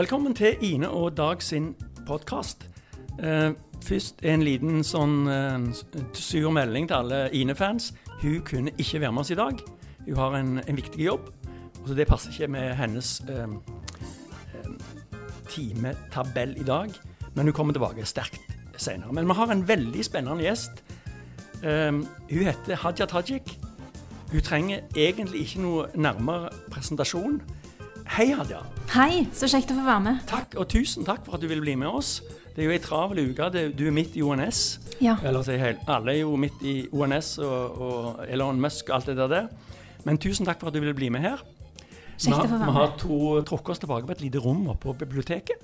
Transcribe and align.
Velkommen 0.00 0.34
til 0.34 0.56
Ine 0.60 0.88
og 0.88 1.16
Dag 1.16 1.42
sin 1.42 1.74
podkast. 2.06 2.62
Uh, 3.18 3.52
først 3.84 4.22
en 4.24 4.40
liten 4.40 4.80
sånn 4.80 5.26
uh, 5.28 6.06
sur 6.16 6.48
melding 6.56 6.86
til 6.88 6.96
alle 6.96 7.18
Ine-fans. 7.36 7.90
Hun 8.22 8.38
kunne 8.48 8.72
ikke 8.80 9.02
være 9.02 9.12
med 9.12 9.20
oss 9.20 9.32
i 9.34 9.36
dag. 9.36 9.60
Hun 10.06 10.16
har 10.16 10.38
en, 10.38 10.54
en 10.64 10.80
viktig 10.80 11.04
jobb, 11.04 11.28
så 11.84 11.98
det 11.98 12.08
passer 12.08 12.32
ikke 12.32 12.48
med 12.48 12.72
hennes 12.80 13.12
eh, 13.28 13.52
eh, 14.56 14.72
timetabell 15.52 16.56
i 16.56 16.64
dag. 16.64 16.96
Men 17.34 17.52
hun 17.52 17.58
kommer 17.60 17.76
tilbake 17.76 18.08
sterkt 18.08 18.40
senere. 18.80 19.12
Men 19.12 19.28
vi 19.28 19.36
har 19.36 19.52
en 19.52 19.68
veldig 19.68 20.08
spennende 20.08 20.48
gjest. 20.48 20.80
Eh, 21.60 21.92
hun 21.92 22.48
heter 22.48 22.80
Hadia 22.86 23.04
Tajik. 23.04 23.58
Hun 24.32 24.48
trenger 24.48 24.80
egentlig 24.96 25.44
ikke 25.44 25.66
noe 25.68 25.88
nærmere 25.92 26.54
presentasjon. 26.72 27.42
Hei, 28.10 28.32
Hadia. 28.34 28.64
Hei, 28.90 29.20
så 29.38 29.46
kjekt 29.46 29.70
å 29.70 29.76
få 29.76 29.84
være 29.86 30.02
med. 30.02 30.22
Takk, 30.26 30.56
og 30.58 30.66
tusen 30.72 31.04
takk 31.06 31.22
for 31.22 31.36
at 31.36 31.42
du 31.44 31.46
ville 31.46 31.62
bli 31.62 31.76
med 31.78 31.86
oss. 31.86 32.16
Det 32.56 32.64
er 32.64 32.66
jo 32.66 32.72
ei 32.74 32.80
travel 32.82 33.20
uke. 33.22 33.46
Du 33.78 33.84
er 33.86 33.94
midt 33.94 34.16
i 34.18 34.24
ONS. 34.26 34.62
Ja. 34.98 35.14
Eller 35.22 35.44
si 35.46 35.54
helt, 35.60 35.84
alle 35.86 36.16
er 36.16 36.24
jo 36.24 36.32
midt 36.40 36.58
i 36.66 36.74
ONS 36.90 37.36
og, 37.46 37.78
og 37.86 38.24
Elon 38.26 38.58
Musk 38.60 38.90
og 38.90 38.96
alt 38.98 39.12
det 39.12 39.28
der. 39.30 39.46
Men 40.02 40.18
tusen 40.18 40.48
takk 40.48 40.58
for 40.58 40.72
at 40.72 40.74
du 40.74 40.82
ville 40.82 40.96
bli 40.98 41.12
med 41.14 41.22
her. 41.22 41.44
Kjekt 42.16 42.34
å 42.34 42.50
få 42.50 42.58
være 42.58 42.66
Vi 42.66 42.76
har 42.80 42.90
med. 42.90 42.98
to, 43.04 43.20
trukket 43.46 43.76
oss 43.76 43.84
tilbake 43.86 44.10
på 44.10 44.18
et 44.18 44.26
lite 44.26 44.42
rom 44.42 44.66
oppe 44.74 44.90
på 44.90 44.98
biblioteket. 45.04 45.62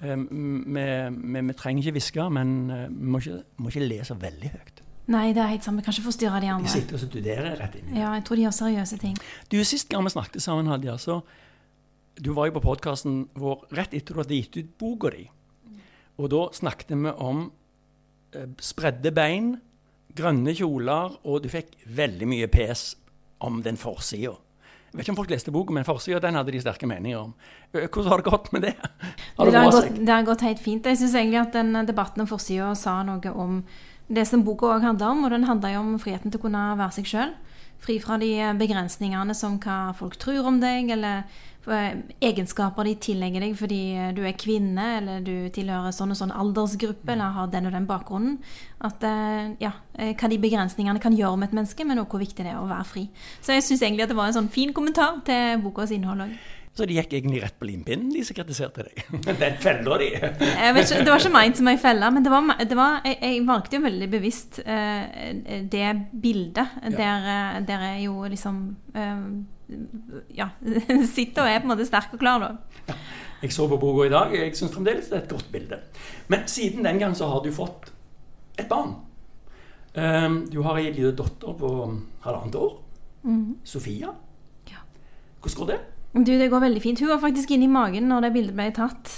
Um, 0.00 0.64
vi, 0.72 1.54
trenger 1.60 1.84
ikke 1.84 1.98
hviske, 1.98 2.28
men 2.32 2.56
uh, 2.72 2.82
vi 2.88 3.12
må 3.12 3.20
ikke, 3.20 3.38
må 3.60 3.70
ikke 3.70 3.84
le 3.84 4.02
så 4.08 4.16
veldig 4.24 4.56
høyt. 4.56 4.84
Nei, 5.12 5.28
det 5.36 5.44
er 5.44 5.52
helt 5.52 5.68
sant. 5.68 5.76
Vi 5.76 5.84
kan 5.84 5.92
ikke 5.92 6.08
forstyrre 6.08 6.40
de 6.40 6.48
andre. 6.48 6.64
De 6.64 6.78
sitter 6.80 6.96
og 6.96 7.04
studerer 7.04 7.58
rett 7.60 7.76
inn. 7.76 7.92
Ja, 7.92 8.16
jeg 8.16 8.24
tror 8.24 8.40
de 8.40 8.48
gjør 8.48 8.60
seriøse 8.64 9.02
ting. 9.04 9.18
Du, 9.52 9.60
Sist 9.68 9.92
gang 9.92 10.08
vi 10.08 10.16
snakket 10.16 10.40
sammen, 10.40 10.72
Hadia, 10.72 10.96
så 10.96 11.20
du 12.16 12.30
var 12.34 12.48
jo 12.48 12.56
på 12.58 12.64
podkasten 12.68 13.24
vår 13.34 13.66
rett 13.74 13.94
etter 13.94 14.14
du 14.14 14.22
hadde 14.22 14.38
gitt 14.38 14.58
ut 14.60 14.72
boka 14.78 15.10
di. 15.14 15.24
Og 16.22 16.30
da 16.30 16.44
snakket 16.54 16.94
vi 16.94 17.10
om 17.10 17.48
eh, 18.34 18.50
spredde 18.62 19.10
bein, 19.14 19.56
grønne 20.14 20.54
kjoler, 20.54 21.16
og 21.26 21.42
du 21.42 21.50
fikk 21.50 21.74
veldig 21.90 22.28
mye 22.30 22.50
pes 22.52 22.92
om 23.42 23.62
den 23.64 23.78
forsida. 23.80 24.36
Jeg 24.94 25.00
vet 25.00 25.08
ikke 25.08 25.12
om 25.16 25.18
folk 25.18 25.32
leste 25.32 25.50
boka, 25.50 25.74
men 25.74 25.86
forsida 25.86 26.20
den 26.22 26.38
hadde 26.38 26.52
de 26.54 26.60
sterke 26.62 26.86
meninger 26.86 27.18
om. 27.18 27.32
Eh, 27.72 27.88
Hvordan 27.88 28.12
har 28.12 28.22
det 28.22 28.28
gått 28.28 28.52
med 28.54 28.62
det? 28.62 28.74
Har 29.34 29.50
Det 29.50 29.52
det 29.52 29.58
har, 29.58 29.72
gått, 29.74 29.96
det 29.98 30.12
har 30.12 30.28
gått 30.28 30.46
helt 30.46 30.62
fint. 30.62 30.86
Jeg 30.86 31.00
syns 31.00 31.16
egentlig 31.18 31.40
at 31.40 31.56
den 31.58 31.86
debatten 31.86 32.22
om 32.22 32.30
forsida 32.30 32.70
sa 32.78 33.00
noe 33.02 33.32
om 33.34 33.64
det 34.06 34.26
som 34.28 34.44
boka 34.46 34.68
òg 34.76 34.86
handla 34.86 35.10
om, 35.10 35.24
og 35.24 35.34
den 35.34 35.48
handla 35.48 35.72
jo 35.72 35.80
om 35.80 35.98
friheten 35.98 36.30
til 36.30 36.38
å 36.38 36.44
kunne 36.44 36.62
være 36.78 36.94
seg 37.00 37.10
sjøl. 37.10 37.34
Fri 37.82 37.98
fra 37.98 38.20
de 38.20 38.30
begrensningene 38.60 39.34
som 39.34 39.58
hva 39.58 39.96
folk 39.98 40.14
tror 40.20 40.46
om 40.46 40.60
deg, 40.62 40.92
eller 40.94 41.24
egenskaper 41.64 42.88
de 42.88 42.94
tillegger 43.00 43.44
deg 43.44 43.54
fordi 43.56 43.80
du 44.16 44.20
er 44.26 44.36
kvinne, 44.38 44.86
eller 44.98 45.22
du 45.24 45.48
tilhører 45.54 45.94
sånn 45.94 46.12
og 46.12 46.18
sånn 46.18 46.34
aldersgruppe, 46.34 47.14
eller 47.14 47.36
har 47.36 47.52
den 47.52 47.70
og 47.70 47.76
den 47.76 47.88
bakgrunnen. 47.88 48.38
At 48.84 49.04
eh, 49.08 49.54
ja, 49.62 49.72
eh, 49.96 50.12
hva 50.12 50.30
de 50.30 50.40
begrensningene 50.42 51.00
kan 51.02 51.16
gjøre 51.16 51.38
med 51.40 51.50
et 51.50 51.56
menneske, 51.60 51.86
men 51.88 52.02
også 52.02 52.16
hvor 52.16 52.24
viktig 52.24 52.44
det 52.44 52.52
er 52.52 52.60
å 52.60 52.68
være 52.68 52.88
fri. 52.88 53.06
Så 53.40 53.56
jeg 53.56 53.64
syns 53.64 53.84
egentlig 53.86 54.04
at 54.04 54.12
det 54.12 54.18
var 54.18 54.28
en 54.28 54.38
sånn 54.40 54.52
fin 54.52 54.74
kommentar 54.76 55.22
til 55.24 55.64
bokas 55.64 55.94
innhold 55.94 56.26
òg. 56.26 56.36
Så 56.74 56.88
de 56.90 56.96
gikk 56.96 57.12
egentlig 57.14 57.38
rett 57.44 57.54
på 57.54 57.68
limpinnen, 57.68 58.08
de 58.10 58.22
som 58.26 58.34
kritiserte 58.34 58.82
deg. 58.88 59.02
Den 59.42 59.58
fella 59.62 59.98
de. 60.00 60.08
Ikke, 60.18 61.02
det 61.06 61.06
var 61.06 61.20
ikke 61.22 61.30
meint 61.36 61.60
som 61.60 61.70
ei 61.70 61.76
felle, 61.78 62.08
men 62.10 62.24
det 62.26 62.32
var, 62.32 62.48
det 62.58 62.78
var, 62.78 62.96
jeg, 63.06 63.18
jeg 63.22 63.44
valgte 63.46 63.78
jo 63.78 63.84
veldig 63.84 64.08
bevisst 64.10 64.58
uh, 64.66 65.04
det 65.70 65.92
bildet. 66.10 66.74
Der, 66.96 67.28
eh, 67.30 67.60
der 67.68 67.86
jeg 67.92 68.08
jo 68.08 68.26
liksom 68.30 68.58
uh, 68.96 69.22
Ja, 70.34 70.50
sitter 71.14 71.46
og 71.46 71.52
er 71.52 71.62
på 71.62 71.68
en 71.68 71.74
måte 71.76 71.86
sterk 71.86 72.18
og 72.18 72.20
klar, 72.20 72.42
da. 72.42 72.98
Jeg 73.44 73.54
så 73.54 73.68
på 73.70 73.78
boka 73.78 74.08
i 74.08 74.12
dag, 74.12 74.34
jeg 74.34 74.58
syns 74.58 74.74
fremdeles 74.74 75.12
det 75.12 75.20
er 75.20 75.24
et 75.28 75.30
godt 75.30 75.48
bilde. 75.54 75.78
Men 76.32 76.46
siden 76.50 76.84
den 76.84 76.98
gang 76.98 77.14
så 77.14 77.30
har 77.30 77.44
du 77.44 77.54
fått 77.54 77.92
et 78.58 78.66
barn. 78.70 78.96
Um, 79.94 80.42
du 80.50 80.58
har 80.66 80.82
ei 80.82 80.90
lita 80.90 81.14
datter 81.22 81.54
på 81.54 81.74
halvannet 82.26 82.58
år. 82.58 82.78
Sofia. 83.64 84.10
Ja. 84.72 84.82
Hvordan 85.38 85.60
går 85.62 85.76
det? 85.76 85.82
Du, 86.14 86.32
det 86.38 86.50
går 86.50 86.62
veldig 86.68 86.82
fint. 86.82 87.00
Hun 87.02 87.10
var 87.10 87.22
faktisk 87.22 87.54
inne 87.54 87.66
i 87.66 87.72
magen 87.72 88.06
når 88.10 88.28
det 88.28 88.34
bildet 88.36 88.58
ble 88.58 88.70
tatt. 88.74 89.14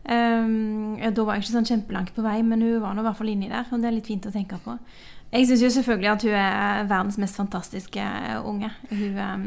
Um, 0.00 0.96
da 0.96 1.24
var 1.26 1.36
jeg 1.36 1.44
ikke 1.44 1.52
sånn 1.52 1.68
kjempelangt 1.68 2.14
på 2.16 2.24
vei, 2.24 2.38
men 2.46 2.64
hun 2.64 2.80
var 2.80 2.96
nå 2.96 3.04
i 3.04 3.08
hvert 3.08 3.18
fall 3.18 3.32
inni 3.32 3.50
der. 3.50 3.68
Og 3.68 3.82
det 3.82 3.90
er 3.90 3.96
litt 3.98 4.08
fint 4.08 4.28
å 4.28 4.32
tenke 4.32 4.60
på. 4.64 4.78
Jeg 5.30 5.46
syns 5.46 5.62
jo 5.62 5.70
selvfølgelig 5.70 6.10
at 6.10 6.24
hun 6.26 6.32
er 6.34 6.88
verdens 6.90 7.20
mest 7.22 7.36
fantastiske 7.38 8.06
unge. 8.48 8.72
Hun 8.90 9.20
um, 9.20 9.44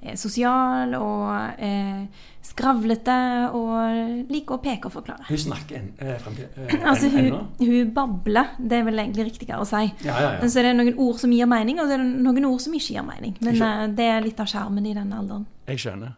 er 0.00 0.16
sosial 0.18 0.94
og 0.96 1.60
eh, 1.60 2.06
skravlete 2.44 3.16
og 3.56 4.30
liker 4.32 4.56
å 4.56 4.60
peke 4.64 4.88
og 4.88 4.94
forklare. 4.94 5.26
Hun 5.28 5.42
snakker 5.42 5.76
en, 5.76 5.90
eh, 6.00 6.16
frem 6.22 6.38
til 6.38 6.48
eh, 6.48 6.86
Altså, 6.90 7.10
hun, 7.12 7.50
hun 7.60 7.92
babler. 7.94 8.54
Det 8.58 8.80
er 8.80 8.86
vel 8.88 9.02
egentlig 9.04 9.28
riktigere 9.28 9.60
å 9.60 9.68
si. 9.68 9.84
Ja, 10.06 10.16
ja, 10.16 10.32
ja. 10.38 10.48
Så 10.48 10.64
det 10.64 10.72
er 10.72 10.78
noen 10.78 10.96
ord 10.96 11.20
som 11.20 11.34
gir 11.36 11.50
mening, 11.50 11.82
og 11.82 11.92
det 11.92 11.98
er 11.98 12.06
noen 12.08 12.48
ord 12.48 12.64
som 12.64 12.74
ikke 12.76 12.96
gir 12.96 13.06
mening. 13.06 13.36
Men 13.44 13.60
eh, 13.60 13.84
det 14.00 14.08
er 14.16 14.24
litt 14.24 14.40
av 14.40 14.48
skjermen 14.50 14.88
i 14.88 14.96
den 14.96 15.12
alderen. 15.14 15.46
Jeg 15.70 15.84
skjønner. 15.84 16.16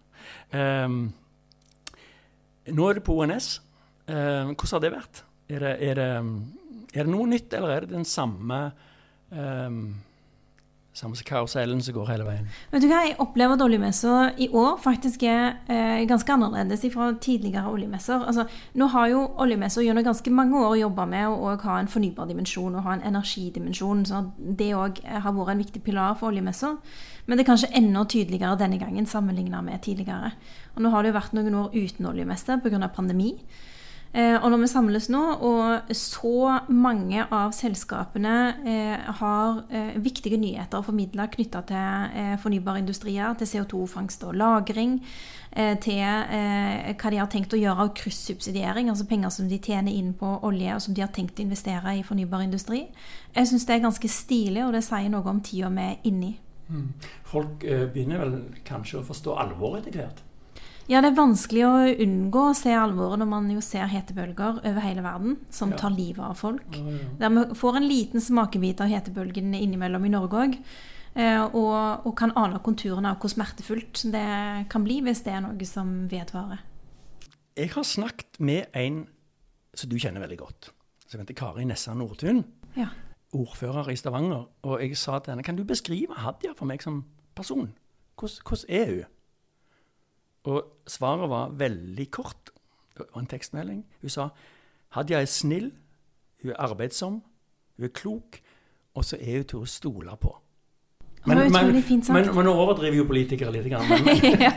Um, 0.52 1.02
nå 2.72 2.88
er 2.88 2.98
det 2.98 3.04
på 3.06 3.16
ONS. 3.24 3.54
Um, 4.06 4.52
hvordan 4.54 4.72
har 4.76 4.84
det 4.84 4.94
vært? 4.94 5.22
Er 5.52 5.64
det, 5.64 5.74
er, 5.84 6.00
det, 6.00 6.08
er 6.92 7.06
det 7.06 7.12
noe 7.12 7.28
nytt, 7.28 7.52
eller 7.56 7.74
er 7.74 7.86
det 7.86 7.94
den 7.96 8.08
samme 8.08 8.60
um, 9.30 9.82
samme 10.92 11.16
som 11.16 11.24
karusellen 11.24 11.80
som 11.82 11.94
går 11.96 12.10
hele 12.10 12.26
veien? 12.26 12.48
Vet 12.72 12.84
du 12.84 12.88
hva, 12.90 13.02
Jeg 13.06 13.16
opplever 13.22 13.56
at 13.56 13.64
oljemessa 13.64 14.32
i 14.36 14.48
år 14.48 14.76
faktisk 14.82 15.22
er 15.24 15.56
eh, 15.72 16.04
ganske 16.08 16.32
annerledes 16.32 16.84
fra 16.92 17.12
tidligere 17.16 17.70
oljemesser. 17.72 18.26
Altså, 18.26 18.44
nå 18.74 18.88
har 18.92 19.08
jo 19.08 19.22
oljemessa 19.40 19.82
gjennom 19.82 20.04
ganske 20.04 20.30
mange 20.30 20.60
år 20.60 20.76
jobba 20.82 21.06
med 21.08 21.28
å 21.28 21.56
ha 21.64 21.78
en 21.80 21.88
fornybar 21.88 22.28
dimensjon 22.28 22.76
og 22.76 22.84
ha 22.84 22.98
en 22.98 23.06
energidimensjon. 23.12 24.04
så 24.06 24.24
Det 24.36 24.74
òg 24.76 25.02
har 25.04 25.32
vært 25.32 25.54
en 25.54 25.64
viktig 25.64 25.82
pilar 25.82 26.14
for 26.20 26.28
oljemessa. 26.28 26.76
Men 27.26 27.38
det 27.38 27.44
er 27.44 27.52
kanskje 27.52 27.74
enda 27.78 28.04
tydeligere 28.04 28.58
denne 28.58 28.78
gangen 28.80 29.06
sammenligna 29.06 29.62
med 29.62 29.82
tidligere. 29.82 30.32
Og 30.74 30.82
Nå 30.82 30.90
har 30.90 31.02
det 31.02 31.12
jo 31.12 31.18
vært 31.20 31.36
noen 31.36 31.54
år 31.54 31.76
uten 31.76 32.06
oljemesse 32.06 32.60
pga. 32.62 32.88
pandemi. 32.88 33.38
Eh, 34.12 34.34
og 34.36 34.50
når 34.52 34.60
vi 34.60 34.68
samles 34.68 35.06
nå, 35.08 35.20
og 35.40 35.92
så 35.96 36.58
mange 36.68 37.22
av 37.32 37.54
selskapene 37.56 38.34
eh, 38.68 39.12
har 39.22 39.62
eh, 39.72 39.94
viktige 40.04 40.36
nyheter 40.36 40.82
å 40.82 40.84
formidle 40.84 41.24
knytta 41.32 41.62
til 41.70 42.18
fornybare 42.42 42.82
industrier, 42.82 43.32
til 43.40 43.48
CO2-fangst 43.48 44.26
og 44.28 44.36
-lagring, 44.36 45.00
til 45.52 46.00
hva 46.00 47.10
de 47.12 47.18
har 47.20 47.28
tenkt 47.28 47.52
å 47.52 47.58
gjøre 47.60 47.84
av 47.84 47.90
kryssubsidiering, 47.94 48.88
altså 48.88 49.04
penger 49.04 49.28
som 49.28 49.48
de 49.48 49.58
tjener 49.58 49.92
inn 49.92 50.14
på 50.16 50.38
olje, 50.48 50.74
og 50.74 50.80
som 50.80 50.94
de 50.94 51.02
har 51.02 51.10
tenkt 51.12 51.40
å 51.40 51.42
investere 51.42 51.98
i 51.98 52.02
fornybar 52.02 52.40
industri. 52.40 52.86
Jeg 53.34 53.46
syns 53.46 53.66
det 53.66 53.74
er 53.74 53.84
ganske 53.84 54.08
stilig, 54.08 54.64
og 54.64 54.72
det 54.72 54.84
sier 54.84 55.10
noe 55.12 55.28
om 55.28 55.42
tida 55.44 55.68
vi 55.68 55.80
er 55.80 55.96
inne 56.04 56.26
i. 56.26 56.38
Folk 57.24 57.60
begynner 57.60 58.18
vel 58.18 58.38
kanskje 58.64 59.00
å 59.00 59.04
forstå 59.04 59.36
alvoret 59.36 59.86
etter 59.86 60.00
hvert? 60.00 60.22
Ja, 60.90 61.00
det 61.00 61.12
er 61.12 61.16
vanskelig 61.16 61.62
å 61.64 61.74
unngå 62.04 62.40
å 62.50 62.54
se 62.58 62.72
alvoret 62.74 63.20
når 63.22 63.28
man 63.30 63.50
jo 63.52 63.60
ser 63.64 63.86
hetebølger 63.86 64.58
over 64.66 64.80
hele 64.82 65.02
verden 65.04 65.36
som 65.50 65.70
Ja. 65.70 65.76
tar 65.76 65.90
livet 65.94 66.24
av 66.24 66.34
folk. 66.36 66.64
Ja, 66.74 66.82
ja. 66.90 67.08
Der 67.20 67.28
vi 67.30 67.54
får 67.54 67.76
en 67.76 67.88
liten 67.88 68.20
smakebit 68.20 68.80
av 68.80 68.88
hetebølgen 68.88 69.54
innimellom 69.54 70.04
i 70.04 70.08
Norge 70.08 70.32
òg. 70.46 70.58
Og, 71.54 72.06
og 72.06 72.16
kan 72.16 72.32
ane 72.36 72.58
konturene 72.64 73.10
av 73.10 73.18
hvor 73.20 73.28
smertefullt 73.28 74.06
det 74.12 74.68
kan 74.72 74.82
bli 74.84 75.00
hvis 75.04 75.22
det 75.24 75.34
er 75.34 75.40
noe 75.44 75.64
som 75.68 76.08
vedvarer. 76.08 76.58
Jeg 77.56 77.70
har 77.74 77.84
snakket 77.84 78.40
med 78.40 78.66
en 78.74 79.06
som 79.74 79.90
du 79.90 79.96
kjenner 80.00 80.20
veldig 80.24 80.38
godt, 80.38 80.70
som 81.06 81.20
heter 81.20 81.34
Kari 81.36 81.64
Nessa 81.68 81.92
Nordtun, 81.94 82.44
Ja. 82.76 82.88
ordfører 83.34 83.88
i 83.92 83.96
Stavanger. 83.96 84.46
Og 84.64 84.80
jeg 84.80 84.96
sa 84.96 85.18
til 85.18 85.32
henne 85.32 85.44
kan 85.44 85.56
du 85.56 85.64
beskrive 85.64 86.16
Hadia 86.16 86.54
for 86.56 86.64
meg 86.64 86.80
som 86.82 87.04
person? 87.36 87.74
Hvordan, 88.16 88.40
hvordan 88.48 88.64
er 88.70 88.86
hun? 88.86 89.04
Og 90.50 90.62
svaret 90.90 91.30
var 91.30 91.52
veldig 91.58 92.10
kort. 92.10 92.50
Det 92.96 93.06
var 93.14 93.20
en 93.20 93.30
tekstmelding. 93.30 93.84
Hun 94.02 94.10
sa 94.10 94.28
Hadia 94.92 95.22
er 95.22 95.30
snill, 95.30 95.70
hun 96.42 96.50
er 96.52 96.60
arbeidsom, 96.60 97.22
hun 97.76 97.84
er 97.84 97.92
klok, 97.94 98.40
og 98.94 99.04
så 99.04 99.16
er 99.20 99.40
hun 99.40 99.44
til 99.48 99.62
å 99.62 99.68
stole 99.70 100.16
på. 100.20 100.34
Det 101.22 101.36
var 101.36 101.46
utrolig 101.46 101.84
fint 101.86 102.06
sagt. 102.06 102.16
men, 102.16 102.34
men 102.34 102.48
nå 102.48 102.52
overdriver 102.58 102.98
jo 102.98 103.04
politikere 103.06 103.52
litt, 103.54 103.68
grann, 103.70 103.86
men, 103.86 104.02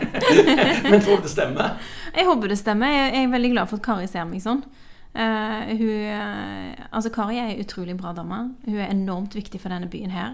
men 0.91 1.03
tror 1.05 1.21
du 1.21 1.27
det 1.27 1.31
stemmer? 1.31 1.77
Jeg 2.15 2.25
håper 2.25 2.51
det 2.51 2.57
stemmer. 2.57 2.89
Jeg 2.89 3.11
jeg 3.13 3.27
er 3.27 3.33
veldig 3.35 3.51
glad 3.53 3.69
for 3.69 3.77
at 3.77 3.85
Kari 3.85 4.09
ser 4.09 4.25
meg 4.29 4.41
sånn. 4.43 4.63
Uh, 5.15 5.69
hun, 5.77 5.91
eh, 6.11 6.87
altså 6.89 7.11
Kari 7.13 7.37
er 7.39 7.53
en 7.53 7.61
utrolig 7.61 7.95
bra 7.99 8.11
dame. 8.17 8.41
Hun 8.65 8.79
er 8.81 8.89
enormt 8.89 9.37
viktig 9.37 9.61
for 9.61 9.71
denne 9.71 9.87
byen 9.91 10.11
her. 10.11 10.33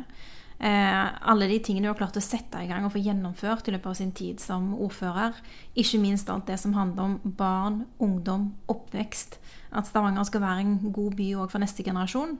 Eh, 0.61 1.05
alle 1.21 1.47
de 1.49 1.55
tingene 1.57 1.87
du 1.87 1.89
har 1.89 1.97
klart 1.97 2.17
å 2.19 2.21
sette 2.21 2.59
i 2.61 2.67
gang 2.69 2.83
og 2.85 2.91
få 2.93 2.99
gjennomført 3.01 3.65
i 3.65 3.73
løpet 3.73 3.89
av 3.89 3.95
sin 3.97 4.11
tid 4.13 4.41
som 4.43 4.75
ordfører. 4.75 5.39
Ikke 5.73 5.97
minst 5.97 6.29
alt 6.29 6.51
det 6.51 6.59
som 6.61 6.75
handler 6.77 7.07
om 7.07 7.33
barn, 7.39 7.79
ungdom, 7.97 8.51
oppvekst. 8.69 9.39
At 9.73 9.89
Stavanger 9.89 10.27
skal 10.29 10.43
være 10.43 10.61
en 10.61 10.75
god 10.93 11.15
by 11.17 11.31
òg 11.41 11.49
for 11.49 11.63
neste 11.63 11.85
generasjon. 11.87 12.35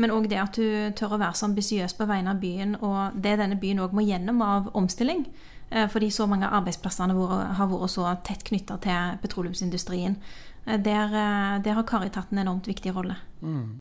Men 0.00 0.14
òg 0.14 0.30
det 0.30 0.38
at 0.40 0.56
du 0.56 0.94
tør 0.96 1.18
å 1.18 1.20
være 1.20 1.36
så 1.36 1.48
ambisiøs 1.50 1.96
på 1.98 2.06
vegne 2.08 2.32
av 2.32 2.40
byen, 2.40 2.78
og 2.80 3.18
det 3.20 3.34
denne 3.42 3.58
byen 3.60 3.82
òg 3.84 3.92
må 3.92 4.06
gjennom 4.06 4.40
av 4.46 4.70
omstilling. 4.78 5.26
Eh, 5.68 5.90
fordi 5.92 6.08
så 6.14 6.24
mange 6.30 6.48
av 6.48 6.62
arbeidsplassene 6.62 7.18
våre 7.18 7.50
har 7.58 7.68
vært 7.68 7.92
så 7.92 8.06
tett 8.24 8.46
knytta 8.48 8.78
til 8.80 9.20
petroleumsindustrien. 9.20 10.16
Eh, 10.64 10.80
der, 10.80 11.12
der, 11.60 11.76
har 11.76 11.84
Kari 11.84 12.08
tatt 12.16 12.32
en 12.32 12.40
enormt 12.46 12.70
viktig 12.70 12.96
rolle. 12.96 13.18
Mm. 13.44 13.76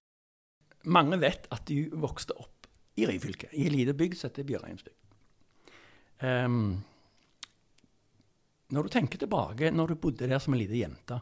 Mange 0.92 1.24
vet 1.24 1.48
at 1.56 1.64
du 1.72 1.88
vokste 1.96 2.36
opp 2.36 2.57
i 2.98 3.06
Ryfylke, 3.06 3.50
i 3.54 3.68
ei 3.68 3.74
lita 3.74 3.94
bygd 3.98 4.18
som 4.18 4.32
heter 4.32 4.48
Bjørheimsbygd. 4.48 4.96
Um, 6.26 6.80
når 8.74 8.88
du 8.88 8.92
tenker 8.92 9.22
tilbake, 9.22 9.72
når 9.72 9.94
du 9.94 10.02
bodde 10.02 10.28
der 10.28 10.42
som 10.44 10.56
en 10.56 10.62
liten 10.62 10.80
jente, 10.82 11.20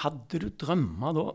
hadde 0.00 0.40
du 0.40 0.48
drømmer 0.54 1.14
da? 1.14 1.26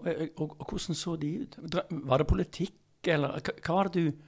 Og, 0.42 0.56
og 0.59 0.65
hvordan 0.69 0.97
så 0.97 1.15
de 1.19 1.31
ut? 1.44 1.59
Var 1.92 2.21
det 2.21 2.27
politikk, 2.31 2.80
eller 3.12 3.38
hva 3.44 3.77
var 3.77 3.92
det 3.92 4.01
du 4.01 4.24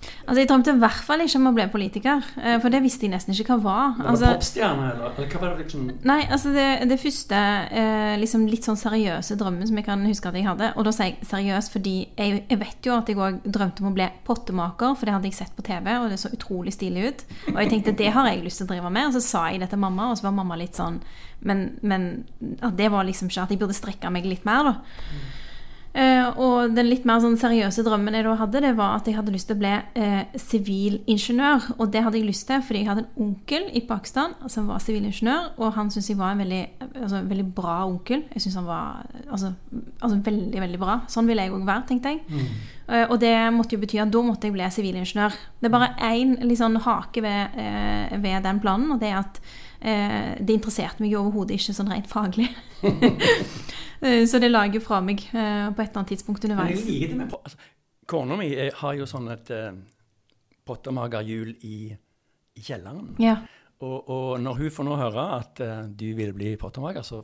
Altså, 0.00 0.40
Jeg 0.40 0.48
drømte 0.48 0.72
i 0.72 0.80
hvert 0.80 1.04
fall 1.04 1.22
ikke 1.24 1.38
om 1.40 1.48
å 1.50 1.52
bli 1.56 1.66
politiker, 1.72 2.24
eh, 2.40 2.56
for 2.62 2.72
det 2.72 2.80
visste 2.84 3.06
jeg 3.06 3.12
nesten 3.12 3.34
ikke 3.34 3.56
hva 3.58 3.64
var. 3.64 3.86
Var 3.98 4.04
det 4.04 4.10
altså, 4.12 4.30
popstjerne, 4.38 4.86
eller? 4.94 5.14
eller 5.16 5.32
hva 5.32 5.40
var 5.42 5.52
det 5.52 5.64
liksom 5.64 5.88
Nei, 6.08 6.18
altså 6.36 6.52
det, 6.54 6.66
det 6.90 6.98
første 7.02 7.40
eh, 7.80 8.14
liksom 8.20 8.46
litt 8.48 8.68
sånn 8.68 8.78
seriøse 8.80 9.36
drømmen 9.40 9.68
som 9.68 9.80
jeg 9.80 9.88
kan 9.88 10.04
huske 10.06 10.30
at 10.30 10.38
jeg 10.38 10.46
hadde, 10.48 10.70
og 10.76 10.86
da 10.86 10.94
sier 10.96 11.10
jeg 11.10 11.28
seriøs 11.30 11.70
fordi 11.74 11.94
jeg, 12.16 12.44
jeg 12.48 12.60
vet 12.62 12.88
jo 12.88 12.96
at 12.96 13.10
jeg 13.10 13.20
òg 13.20 13.42
drømte 13.44 13.84
om 13.84 13.90
å 13.90 13.96
bli 13.96 14.08
pottemaker, 14.28 14.94
for 14.96 15.08
det 15.08 15.16
hadde 15.16 15.30
jeg 15.30 15.40
sett 15.40 15.56
på 15.56 15.66
TV, 15.66 15.90
og 15.98 16.08
det 16.12 16.20
så 16.22 16.32
utrolig 16.32 16.74
stilig 16.76 17.10
ut. 17.10 17.26
Og 17.52 17.60
jeg 17.60 17.72
tenkte 17.74 17.96
det 18.00 18.14
har 18.14 18.30
jeg 18.30 18.44
lyst 18.46 18.62
til 18.62 18.68
å 18.68 18.72
drive 18.72 18.94
med, 18.94 19.10
og 19.10 19.18
så 19.18 19.24
sa 19.26 19.44
jeg 19.50 19.64
det 19.64 19.72
til 19.74 19.82
mamma, 19.82 20.10
og 20.10 20.20
så 20.20 20.28
var 20.28 20.38
mamma 20.38 20.58
litt 20.60 20.78
sånn 20.78 21.00
Men, 21.40 21.78
men 21.80 22.26
at 22.60 22.74
det 22.76 22.90
var 22.92 23.06
liksom 23.08 23.30
ikke 23.30 23.46
at 23.46 23.52
jeg 23.54 23.60
burde 23.62 23.76
strekke 23.76 24.10
meg 24.12 24.26
litt 24.28 24.44
mer, 24.44 24.66
da. 24.66 24.74
Og 26.40 26.74
den 26.76 26.90
litt 26.90 27.06
mer 27.08 27.22
sånn 27.22 27.38
seriøse 27.40 27.84
drømmen 27.86 28.16
jeg 28.18 28.26
da 28.26 28.36
hadde, 28.40 28.64
det 28.64 28.74
var 28.78 28.98
at 28.98 29.08
jeg 29.08 29.18
hadde 29.18 29.34
lyst 29.34 29.50
til 29.50 29.58
å 29.58 29.62
bli 29.62 29.74
sivilingeniør. 30.36 31.30
sivilingeniør. 31.30 31.78
Og 31.78 31.92
det 31.92 32.02
hadde 32.04 32.18
jeg 32.18 32.26
lyst 32.28 32.46
til 32.48 32.62
fordi 32.64 32.82
jeg 32.82 32.88
hadde 32.88 33.04
en 33.04 33.24
onkel 33.24 33.68
i 33.76 33.82
Pakistan 33.86 34.34
som 34.48 34.68
var 34.68 34.82
sivilingeniør. 34.82 35.54
Og 35.58 35.72
han 35.76 35.90
syntes 35.90 36.10
jeg 36.10 36.18
var 36.18 36.34
en 36.34 36.42
veldig, 36.42 36.62
altså, 36.94 37.22
veldig 37.28 37.46
bra 37.54 37.86
onkel. 37.86 38.24
Jeg 38.34 38.42
syntes 38.42 38.58
han 38.58 38.66
var 38.68 39.06
altså, 39.30 39.52
altså, 40.00 40.20
veldig, 40.24 40.60
veldig 40.60 40.82
bra. 40.82 41.00
Sånn 41.08 41.30
ville 41.30 41.46
jeg 41.46 41.54
òg 41.54 41.66
være, 41.66 41.86
tenkte 41.88 42.14
jeg. 42.14 42.22
Mm. 42.28 42.60
Eh, 42.90 43.06
og 43.08 43.16
det 43.22 43.34
måtte 43.54 43.76
jo 43.76 43.82
bety 43.82 44.02
at 44.02 44.12
da 44.12 44.22
måtte 44.26 44.48
jeg 44.48 44.56
bli 44.56 44.70
sivilingeniør. 44.76 45.40
Det 45.60 45.70
er 45.70 45.74
bare 45.76 45.94
én 46.10 46.36
liksom, 46.44 46.80
hake 46.86 47.24
ved, 47.24 47.58
ved, 48.20 48.40
den 48.44 48.62
planen, 48.62 48.94
og 48.94 49.02
det 49.02 49.12
er 49.12 49.20
at 49.22 49.42
det 49.80 50.52
interesserte 50.52 51.00
meg 51.00 51.14
overhodet 51.16 51.56
ikke 51.56 51.72
sånn 51.76 51.92
rent 51.92 52.10
faglig. 52.10 52.50
Eh, 54.00 54.22
så 54.24 54.38
det 54.40 54.48
la 54.48 54.62
jeg 54.64 54.78
jo 54.78 54.80
fra 54.80 55.02
meg 55.04 55.20
eh, 55.28 55.66
på 55.76 55.82
et 55.82 55.90
eller 55.90 55.98
annet 56.00 56.12
tidspunkt 56.14 56.44
underveis. 56.46 56.86
Altså, 57.36 57.58
Kona 58.08 58.36
mi 58.40 58.50
eh, 58.56 58.72
har 58.80 58.96
jo 58.98 59.06
sånn 59.08 59.28
et 59.30 59.50
eh, 59.54 59.74
pottemagerhjul 60.66 61.52
i, 61.68 61.76
i, 61.92 62.62
kjelleren. 62.64 63.12
Ja. 63.22 63.36
Og, 63.80 63.98
og, 64.10 64.30
når 64.42 64.58
hun 64.60 64.72
får 64.74 64.88
nå 64.88 64.96
høre 65.00 65.26
at 65.36 65.62
eh, 65.64 65.84
du 65.92 66.08
vil 66.18 66.32
bli 66.36 66.54
pottemager, 66.60 67.04
så 67.06 67.22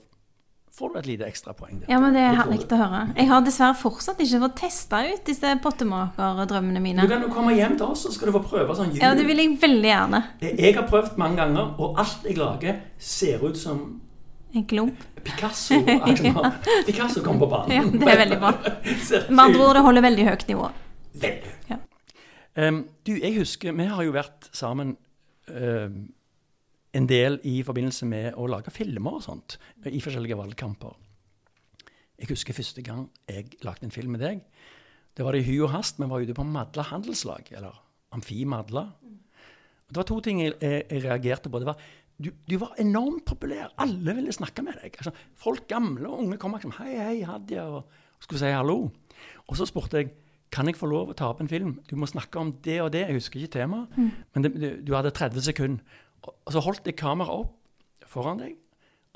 får 0.76 0.92
du 0.92 0.98
et 1.00 1.06
lite 1.08 1.24
ekstrapoeng. 1.24 1.78
Ja, 1.88 1.98
men 2.02 2.12
det 2.12 2.20
er 2.20 2.34
herlig 2.36 2.58
å 2.68 2.78
høre. 2.78 3.02
Jeg 3.16 3.28
har 3.30 3.44
dessverre 3.44 3.76
fortsatt 3.80 4.20
ikke 4.20 4.40
fått 4.42 4.56
testa 4.60 5.02
ut 5.08 5.22
disse 5.24 5.52
pottemakerdrømmene 5.64 6.82
mine. 6.84 7.06
Du 7.06 7.12
kan 7.14 7.24
jo 7.24 7.30
komme 7.32 7.54
hjem 7.56 7.78
til 7.80 7.86
oss, 7.94 8.04
så 8.04 8.12
skal 8.12 8.28
du 8.28 8.36
få 8.36 8.42
prøve 8.44 8.76
sånn 8.76 8.92
jul. 8.92 9.00
Ja, 9.00 9.14
det 9.16 9.24
vil 9.28 9.40
jeg 9.40 9.56
veldig 9.62 9.88
gjerne. 9.88 10.22
Jeg 10.44 10.74
har 10.76 10.88
prøvd 10.90 11.16
mange 11.22 11.40
ganger, 11.40 11.70
og 11.80 12.02
alt 12.02 12.28
jeg 12.28 12.36
lager, 12.40 12.82
ser 13.00 13.44
ut 13.46 13.56
som 13.60 13.86
en 14.56 14.66
klump. 14.68 15.00
Picasso, 15.26 15.74
ja. 15.86 16.52
Picasso 16.86 17.22
kom 17.24 17.40
på 17.40 17.48
banen. 17.50 17.72
Ja, 17.72 17.86
det 17.90 18.12
er 18.12 18.20
veldig 18.20 18.38
bra. 18.42 18.52
Med 19.30 19.42
andre 19.48 19.64
ord, 19.64 19.74
det 19.78 19.86
holder 19.88 20.06
veldig 20.06 20.28
høyt 20.28 20.44
nivå. 20.50 20.68
Veldig. 21.24 21.54
Ja. 21.72 21.80
Um, 22.56 22.84
du, 23.04 23.16
jeg 23.16 23.34
husker 23.36 23.74
Vi 23.76 23.84
har 23.84 24.04
jo 24.04 24.14
vært 24.14 24.46
sammen 24.56 24.94
um, 25.52 25.96
en 26.96 27.08
del 27.08 27.40
i 27.44 27.58
forbindelse 27.66 28.08
med 28.08 28.38
å 28.40 28.46
lage 28.50 28.72
filmer 28.74 29.18
og 29.18 29.24
sånt 29.26 29.58
i 29.84 30.00
forskjellige 30.02 30.38
valgkamper. 30.38 30.94
Jeg 32.16 32.30
husker 32.30 32.56
første 32.56 32.82
gang 32.84 33.06
jeg 33.28 33.58
lagde 33.66 33.84
en 33.84 33.94
film 33.94 34.16
med 34.16 34.24
deg. 34.24 34.40
Det 35.16 35.24
var 35.24 35.36
det 35.36 35.44
i 35.44 35.48
hy 35.50 35.58
og 35.64 35.74
hast. 35.74 36.00
Vi 36.00 36.08
var 36.08 36.24
ute 36.24 36.36
på 36.36 36.44
Madla 36.48 36.86
handelslag, 36.90 37.52
eller 37.56 37.76
Amfi 38.16 38.44
Madla. 38.48 38.86
Det 39.86 39.96
var 39.96 40.08
to 40.08 40.18
ting 40.24 40.42
jeg, 40.42 40.56
jeg, 40.60 40.84
jeg 40.90 41.04
reagerte 41.04 41.52
på. 41.52 41.60
Det 41.60 41.68
var 41.68 41.80
du, 42.16 42.30
du, 42.48 42.56
var 42.56 42.72
enormt 42.80 43.26
populær. 43.28 43.74
Alle 43.82 44.14
ville 44.16 44.32
snakke 44.32 44.64
med 44.64 44.78
deg. 44.80 44.96
Altså, 44.96 45.12
folk 45.36 45.66
gamle 45.68 46.08
og 46.08 46.22
unge 46.24 46.38
kom 46.40 46.56
og 46.56 46.64
sa 46.64 46.72
hei, 46.78 46.94
hei, 46.96 47.16
Hadia, 47.28 47.66
og 47.68 48.24
skulle 48.24 48.40
si 48.40 48.52
hallo. 48.56 48.86
Og 49.46 49.58
så 49.58 49.68
spurte 49.68 50.00
jeg 50.00 50.14
kan 50.52 50.68
jeg 50.70 50.78
få 50.78 50.88
lov 50.88 51.10
å 51.10 51.16
ta 51.16 51.28
opp 51.28 51.42
en 51.42 51.50
film. 51.50 51.74
Du 51.90 51.96
må 52.00 52.08
snakke 52.08 52.40
om 52.40 52.52
det 52.64 52.78
og 52.80 52.92
det. 52.94 53.04
Jeg 53.04 53.18
husker 53.18 53.42
ikke 53.42 53.58
temaet. 53.58 53.96
Mm. 53.98 54.10
Men 54.32 54.44
det, 54.44 54.52
du, 54.56 54.66
du, 54.88 54.92
hadde 54.96 55.12
30 55.12 55.44
sekunder. 55.44 55.98
Og, 56.26 56.52
så 56.54 56.62
holdt 56.64 56.88
jeg 56.88 56.98
kameraet 56.98 57.46
opp 57.46 58.08
foran 58.10 58.40
deg, 58.42 58.56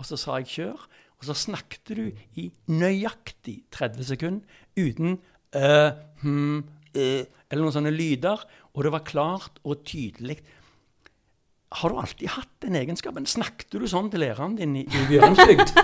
og 0.00 0.06
så 0.08 0.18
sa 0.20 0.38
jeg 0.40 0.50
kjør. 0.54 0.86
Og 1.20 1.28
så 1.28 1.36
snakket 1.36 1.92
du 1.92 2.06
i 2.40 2.46
nøyaktig 2.72 3.58
30 3.74 4.06
sekunder 4.08 4.62
uten 4.78 5.18
øh, 5.58 5.90
hm, 6.22 6.62
øh, 6.96 7.24
eller 7.50 7.60
noen 7.60 7.76
sånne 7.76 7.92
lyder. 7.92 8.40
Og 8.72 8.86
det 8.86 8.94
var 8.94 9.04
klart 9.04 9.60
og 9.66 9.84
tydelig 9.84 10.38
har 11.70 11.92
du 11.92 12.00
alltid 12.02 12.32
hatt 12.34 12.50
den 12.64 12.74
egenskapen? 12.80 13.26
Snakket 13.30 13.70
du 13.70 13.86
sånn 13.86 14.08
til 14.10 14.24
læreren 14.24 14.56
din 14.58 14.72
i, 14.80 14.82
i 14.82 15.02
Bjørnsbygd? 15.06 15.70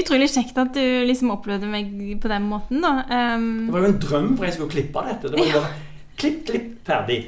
Utrolig 0.00 0.26
kjekt 0.32 0.56
at 0.58 0.72
du 0.74 0.82
liksom 1.06 1.30
opplevde 1.30 1.68
meg 1.70 1.92
på 2.18 2.30
den 2.30 2.48
måten, 2.50 2.82
da. 2.82 3.04
Um, 3.36 3.68
det 3.68 3.74
var 3.76 3.84
jo 3.84 3.90
en 3.92 4.00
drøm 4.02 4.32
for 4.32 4.48
jeg 4.48 4.56
skulle 4.56 4.72
klippe 4.72 5.04
dette. 5.06 5.30
Det 5.30 5.38
var 5.38 5.46
jo 5.46 5.58
bare 5.60 5.70
klipp, 6.18 6.40
klipp, 6.48 6.72
ferdig. 6.88 7.20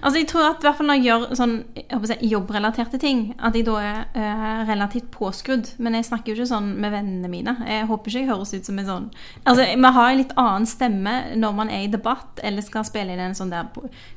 Altså 0.00 0.20
jeg 0.20 0.28
tror 0.30 0.46
at 0.48 0.64
hvert 0.64 0.78
fall 0.78 0.88
når 0.88 0.98
jeg 0.98 1.06
gjør 1.08 1.24
sånn 1.38 1.54
jeg 1.76 2.10
si, 2.10 2.16
jobbrelaterte 2.30 3.00
ting, 3.02 3.22
at 3.38 3.56
jeg 3.56 3.66
da 3.66 3.76
er 3.82 3.98
uh, 4.14 4.60
relativt 4.68 5.10
påskrudd. 5.14 5.72
Men 5.82 5.98
jeg 5.98 6.08
snakker 6.08 6.32
jo 6.32 6.38
ikke 6.38 6.50
sånn 6.52 6.72
med 6.80 6.94
vennene 6.94 7.30
mine. 7.32 7.56
Jeg 7.66 7.88
håper 7.90 8.12
ikke 8.12 8.24
jeg 8.24 8.30
høres 8.30 8.54
ut 8.54 8.68
som 8.68 8.80
en 8.80 8.90
sånn 8.90 9.08
Altså, 9.44 9.64
Vi 9.66 9.92
har 9.96 10.10
en 10.10 10.20
litt 10.20 10.36
annen 10.40 10.68
stemme 10.68 11.14
når 11.40 11.56
man 11.56 11.72
er 11.72 11.86
i 11.86 11.92
debatt 11.92 12.42
eller 12.44 12.64
skal 12.64 12.86
spille 12.88 13.14
inn 13.14 13.24
en 13.24 13.36
sånn 13.36 13.52
der 13.52 13.68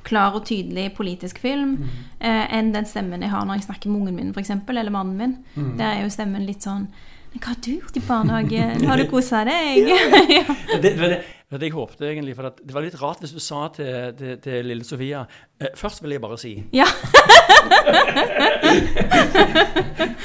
klar 0.07 0.37
og 0.37 0.45
tydelig 0.47 0.91
politisk 0.97 1.39
film, 1.43 1.77
mm. 1.81 2.03
uh, 2.23 2.45
enn 2.53 2.73
den 2.75 2.87
stemmen 2.89 3.23
jeg 3.23 3.33
har 3.33 3.47
når 3.47 3.61
jeg 3.61 3.69
snakker 3.69 3.91
med 3.91 4.03
ungen 4.03 4.19
min, 4.19 4.35
f.eks., 4.35 4.53
eller 4.53 4.93
mannen 4.93 5.17
min. 5.17 5.35
Mm. 5.55 5.73
Der 5.79 5.89
er 5.89 6.05
jo 6.05 6.13
stemmen 6.13 6.45
litt 6.47 6.65
sånn 6.65 6.87
hva 7.33 7.49
har 7.49 7.61
du 7.65 7.71
gjort 7.73 7.95
i 7.97 8.01
barnehagen? 8.05 8.83
Har 8.85 8.99
du 8.99 9.07
kosa 9.13 9.41
deg? 9.47 9.89
ja. 9.89 10.43
det, 10.83 10.93
det, 10.99 11.23
det 11.61 11.69
jeg 11.69 11.75
håpte 11.75 12.05
egentlig, 12.07 12.35
for 12.37 12.49
Det 12.59 12.73
var 12.75 12.85
litt 12.85 13.01
rart 13.01 13.19
hvis 13.23 13.33
du 13.35 13.41
sa 13.43 13.67
til, 13.75 14.13
til, 14.19 14.37
til 14.43 14.65
lille 14.69 14.85
Sofia 14.87 15.23
eh, 15.59 15.73
Først 15.79 16.03
vil 16.03 16.15
jeg 16.15 16.23
bare 16.23 16.37
si 16.41 16.53
Ja. 16.75 16.87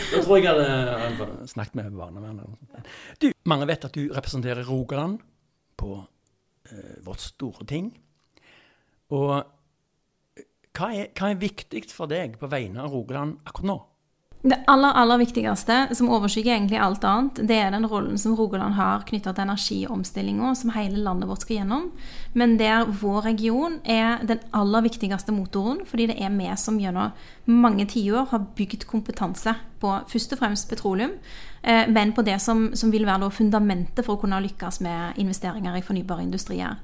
da 0.09 0.23
tror 0.23 0.37
jeg 0.39 0.45
jeg 0.45 0.55
hadde 0.55 1.49
snakket 1.51 1.75
med 1.79 1.97
barnevernet. 1.97 2.45
Du, 3.23 3.31
mange 3.49 3.69
vet 3.69 3.85
at 3.89 3.95
du 3.95 4.09
representerer 4.15 4.67
Rogaland 4.69 5.19
på 5.79 5.91
eh, 6.71 6.99
vårt 7.07 7.23
store 7.25 7.67
ting. 7.69 7.93
Og 9.15 9.31
eh, 9.39 10.47
hva 10.77 10.91
er, 10.95 11.13
hva 11.17 11.33
er 11.33 11.41
viktig 11.41 11.85
for 11.93 12.11
deg 12.11 12.39
på 12.41 12.51
vegne 12.51 12.85
av 12.85 12.93
Rogaland 12.95 13.39
akkurat 13.45 13.71
nå? 13.73 13.79
Det 14.43 14.55
aller 14.71 14.95
aller 14.95 15.19
viktigste, 15.19 15.77
som 15.99 16.11
overskygger 16.15 16.53
egentlig 16.55 16.79
alt 16.79 17.03
annet, 17.05 17.41
det 17.49 17.57
er 17.59 17.73
den 17.75 17.89
rollen 17.91 18.21
som 18.23 18.37
Rogaland 18.39 18.77
har 18.79 19.03
knytta 19.09 19.33
til 19.35 19.43
energiomstillinga 19.49 20.53
som 20.55 20.71
hele 20.77 21.03
landet 21.03 21.27
vårt 21.27 21.43
skal 21.43 21.57
gjennom. 21.57 21.89
Men 22.39 22.55
der 22.61 22.87
vår 23.01 23.27
region 23.27 23.81
er 23.83 24.23
den 24.23 24.39
aller 24.55 24.87
viktigste 24.87 25.35
motoren, 25.35 25.83
fordi 25.91 26.07
det 26.13 26.21
er 26.23 26.31
vi 26.39 26.53
som 26.55 26.79
gjennom 26.79 27.11
mange 27.51 27.89
tiår 27.91 28.31
har 28.31 28.47
bygd 28.55 28.87
kompetanse 28.87 29.57
på 29.83 29.99
først 30.07 30.37
og 30.37 30.43
fremst 30.45 30.71
petroleum, 30.71 31.19
eh, 31.63 31.91
men 31.91 32.15
på 32.15 32.23
det 32.23 32.39
som, 32.39 32.69
som 32.79 32.95
vil 32.95 33.11
være 33.11 33.33
fundamentet 33.35 34.07
for 34.07 34.15
å 34.15 34.23
kunne 34.23 34.39
lykkes 34.47 34.81
med 34.87 35.19
investeringer 35.19 35.81
i 35.81 35.83
fornybare 35.83 36.23
industrier. 36.23 36.79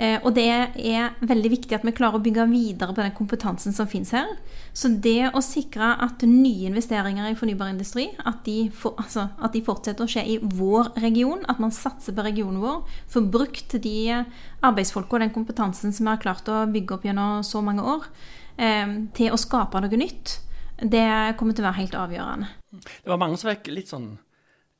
Eh, 0.00 0.16
og 0.24 0.32
det 0.34 0.46
er 0.48 1.12
veldig 1.20 1.50
viktig 1.52 1.76
at 1.76 1.84
vi 1.84 1.92
klarer 1.94 2.18
å 2.18 2.24
bygge 2.24 2.46
videre 2.50 2.94
på 2.94 3.02
den 3.04 3.14
kompetansen 3.16 3.74
som 3.76 3.88
finnes 3.90 4.14
her. 4.16 4.30
Så 4.74 4.90
det 5.04 5.30
å 5.36 5.42
sikre 5.44 5.92
at 6.02 6.24
nye 6.26 6.70
investeringer 6.70 7.28
i 7.28 7.36
fornybar 7.38 7.70
industri 7.72 8.08
at 8.18 8.40
de, 8.46 8.70
for, 8.74 8.96
altså, 9.02 9.28
at 9.36 9.54
de 9.54 9.64
fortsetter 9.64 10.06
å 10.06 10.10
skje 10.10 10.24
i 10.34 10.38
vår 10.40 10.94
region, 11.04 11.44
at 11.50 11.60
man 11.62 11.74
satser 11.74 12.16
på 12.16 12.24
regionen 12.24 12.62
vår, 12.62 12.80
får 13.12 13.28
brukt 13.34 13.76
de 13.84 13.96
arbeidsfolka 14.64 15.18
og 15.18 15.26
den 15.26 15.34
kompetansen 15.34 15.92
som 15.92 16.08
vi 16.08 16.14
har 16.14 16.24
klart 16.24 16.48
å 16.48 16.64
bygge 16.72 16.96
opp 16.96 17.06
gjennom 17.06 17.44
så 17.46 17.62
mange 17.64 17.84
år, 17.84 18.08
eh, 18.56 18.98
til 19.14 19.32
å 19.32 19.40
skape 19.40 19.84
noe 19.84 20.02
nytt, 20.02 20.40
det 20.82 21.36
kommer 21.38 21.54
til 21.54 21.62
å 21.62 21.70
være 21.70 21.82
helt 21.84 21.94
avgjørende. 21.94 22.48
Det 22.82 23.10
var 23.12 23.20
mange 23.20 23.38
som 23.38 23.52
fikk 23.52 23.68
litt 23.70 23.92
sånn 23.92 24.16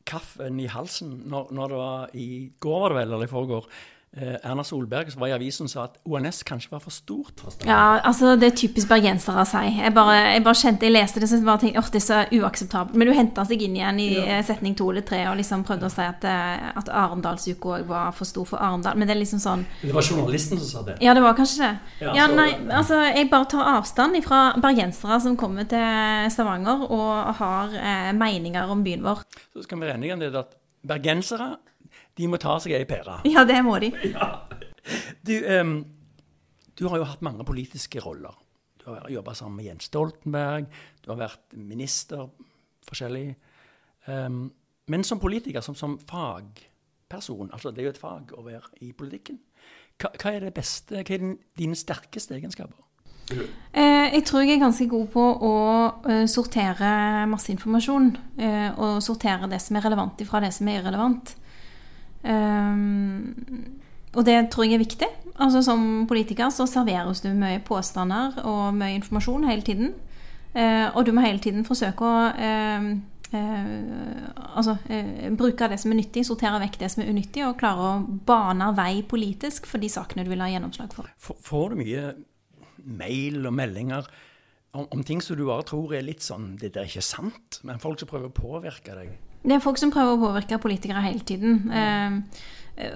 kaffen 0.08 0.58
i 0.58 0.66
halsen 0.66 1.12
når, 1.30 1.52
når 1.54 1.72
det 1.72 1.78
var 1.78 2.14
i 2.18 2.28
går, 2.62 2.78
var 2.80 2.90
det 2.90 2.96
vel, 2.96 3.12
eller 3.12 3.28
i 3.28 3.30
forgår, 3.30 3.68
Erna 4.12 4.60
Solberg 4.64 5.08
var 5.16 5.30
i 5.30 5.32
avisen 5.32 5.70
sa 5.72 5.86
at 5.86 5.94
ONS 6.04 6.42
kanskje 6.44 6.68
var 6.74 6.82
for 6.84 6.92
stort 6.92 7.38
for 7.40 7.54
Stavanger. 7.54 7.72
Ja, 7.72 8.00
altså 8.04 8.34
det 8.36 8.50
er 8.50 8.56
typisk 8.60 8.90
bergensere 8.90 9.40
å 9.40 9.46
si. 9.48 9.62
Jeg 9.78 9.94
bare, 9.96 10.18
jeg 10.34 10.42
bare 10.44 10.58
kjente, 10.60 10.84
jeg 10.84 10.92
leste 10.92 11.22
det 11.22 11.30
så 11.30 11.38
jeg 11.38 11.46
bare 11.46 11.62
tenkte 11.62 11.80
at 11.80 11.96
det 11.96 12.02
er 12.02 12.04
så 12.04 12.18
uakseptabelt. 12.36 12.98
Men 13.00 13.08
du 13.08 13.14
henta 13.16 13.46
seg 13.48 13.64
inn 13.64 13.78
igjen 13.78 14.02
i 14.04 14.10
ja. 14.18 14.42
setning 14.44 14.76
to 14.76 14.90
eller 14.92 15.06
tre 15.08 15.22
og 15.30 15.38
liksom 15.40 15.64
prøvde 15.64 15.88
å 15.88 15.94
si 15.94 16.04
at, 16.04 16.26
eh, 16.28 16.68
at 16.82 16.92
Arendalsuka 16.92 17.78
òg 17.78 17.88
var 17.88 18.12
for 18.18 18.28
stor 18.28 18.50
for 18.52 18.60
Arendal. 18.60 19.00
Men 19.00 19.08
det 19.08 19.16
er 19.16 19.22
liksom 19.22 19.40
sånn 19.40 19.64
Det 19.80 19.96
var 19.96 20.04
journalisten 20.04 20.60
som 20.60 20.68
sa 20.68 20.84
det. 20.90 20.98
Ja, 21.00 21.16
det 21.16 21.24
var 21.24 21.38
kanskje 21.38 21.64
det. 21.64 21.72
Ja, 22.04 22.14
Ja, 22.20 22.28
nei, 22.28 22.50
altså 22.68 23.00
Jeg 23.08 23.30
bare 23.32 23.48
tar 23.48 23.74
avstand 23.78 24.20
fra 24.26 24.44
bergensere 24.60 25.22
som 25.24 25.40
kommer 25.40 25.64
til 25.64 26.28
Stavanger 26.36 26.84
og 26.84 27.36
har 27.40 27.72
eh, 27.80 28.12
meninger 28.12 28.68
om 28.68 28.84
byen 28.84 29.08
vår. 29.08 29.24
Så 29.56 29.64
skal 29.64 29.80
vi 29.80 29.88
være 29.88 29.96
enige 29.96 30.20
om 30.20 30.20
det 30.20 30.34
at 30.36 30.58
bergensere 30.84 31.54
de 32.18 32.28
må 32.28 32.40
ta 32.40 32.58
seg 32.62 32.74
ei 32.76 32.86
pære. 32.88 33.20
Ja, 33.30 33.46
det 33.48 33.62
må 33.66 33.78
de. 33.82 33.92
Du, 35.22 35.30
um, 35.46 35.76
du 36.74 36.88
har 36.90 36.98
jo 36.98 37.04
hatt 37.06 37.20
mange 37.22 37.44
politiske 37.46 38.00
roller. 38.02 38.34
Du 38.82 38.88
har 38.90 39.04
jobba 39.14 39.30
sammen 39.38 39.60
med 39.60 39.68
Jens 39.68 39.86
Stoltenberg, 39.86 40.66
du 41.04 41.12
har 41.12 41.20
vært 41.20 41.54
minister 41.54 42.24
forskjellig. 42.88 43.28
Um, 44.10 44.48
men 44.90 45.06
som 45.06 45.22
politiker, 45.22 45.62
som, 45.62 45.76
som 45.78 45.94
fagperson, 46.02 47.52
altså 47.54 47.70
det 47.70 47.84
er 47.84 47.92
jo 47.92 47.94
et 47.94 48.02
fag 48.02 48.34
å 48.34 48.42
være 48.42 48.72
i 48.82 48.90
politikken, 48.90 49.38
hva, 50.02 50.10
hva 50.18 50.32
er 50.34 50.48
det 50.48 50.54
beste, 50.56 50.98
hva 50.98 51.14
er 51.14 51.22
din, 51.22 51.36
dine 51.58 51.78
sterkeste 51.78 52.34
egenskaper? 52.40 52.82
Eh, 53.32 54.08
jeg 54.12 54.24
tror 54.28 54.42
jeg 54.42 54.56
er 54.56 54.64
ganske 54.64 54.86
god 54.90 55.06
på 55.14 55.22
å 55.46 55.54
eh, 56.10 56.24
sortere 56.28 56.90
masse 57.30 57.52
informasjon. 57.54 58.10
eh, 58.36 58.70
og 58.76 59.02
sortere 59.04 59.48
det 59.48 59.60
som 59.62 59.78
er 59.78 59.86
relevant 59.86 60.20
ifra 60.20 60.42
det 60.42 60.52
som 60.52 60.68
er 60.68 60.80
irrelevant. 60.80 61.36
Um, 62.22 63.34
og 64.14 64.26
det 64.26 64.36
tror 64.52 64.66
jeg 64.66 64.76
er 64.76 64.84
viktig. 64.84 65.08
Altså 65.40 65.62
Som 65.62 66.06
politiker 66.08 66.50
så 66.50 66.66
serveres 66.68 67.22
du 67.24 67.32
mye 67.34 67.62
påstander 67.64 68.42
og 68.44 68.74
mye 68.76 68.98
informasjon 69.00 69.48
hele 69.48 69.62
tiden. 69.62 69.94
Uh, 70.52 70.92
og 70.96 71.06
du 71.06 71.12
må 71.16 71.24
hele 71.24 71.40
tiden 71.40 71.64
forsøke 71.64 72.04
å 72.04 72.16
uh, 72.36 72.90
uh, 73.32 74.56
altså, 74.56 74.76
eh, 74.92 75.30
bruke 75.32 75.68
det 75.72 75.78
som 75.80 75.94
er 75.94 76.02
nyttig, 76.02 76.26
sortere 76.28 76.60
vekk 76.66 76.76
det 76.82 76.90
som 76.92 77.02
er 77.02 77.08
unyttig, 77.08 77.46
og 77.46 77.56
klare 77.60 77.86
å 77.86 78.02
bane 78.28 78.68
vei 78.76 79.00
politisk 79.08 79.66
for 79.70 79.80
de 79.80 79.88
sakene 79.92 80.26
du 80.26 80.32
vil 80.34 80.44
ha 80.44 80.50
gjennomslag 80.52 80.92
for. 80.92 81.08
Får 81.16 81.72
du 81.72 81.80
mye 81.80 82.04
mail 82.84 83.46
og 83.48 83.56
meldinger 83.56 84.08
om, 84.76 84.86
om 84.90 85.02
ting 85.06 85.22
som 85.24 85.38
du 85.38 85.46
bare 85.48 85.64
tror 85.68 85.94
er 85.94 86.04
litt 86.04 86.24
sånn 86.24 86.56
Det 86.60 86.72
der 86.74 86.84
er 86.84 86.90
ikke 86.90 87.04
sant, 87.04 87.60
men 87.64 87.80
folk 87.80 88.00
som 88.00 88.10
prøver 88.10 88.28
å 88.28 88.36
påvirke 88.36 88.96
deg? 88.98 89.16
Det 89.42 89.56
er 89.56 89.62
folk 89.62 89.78
som 89.80 89.90
prøver 89.90 90.14
å 90.14 90.22
påvirke 90.22 90.60
politikere 90.62 91.02
hele 91.02 91.24
tiden. 91.26 91.64
Eh, 91.70 92.18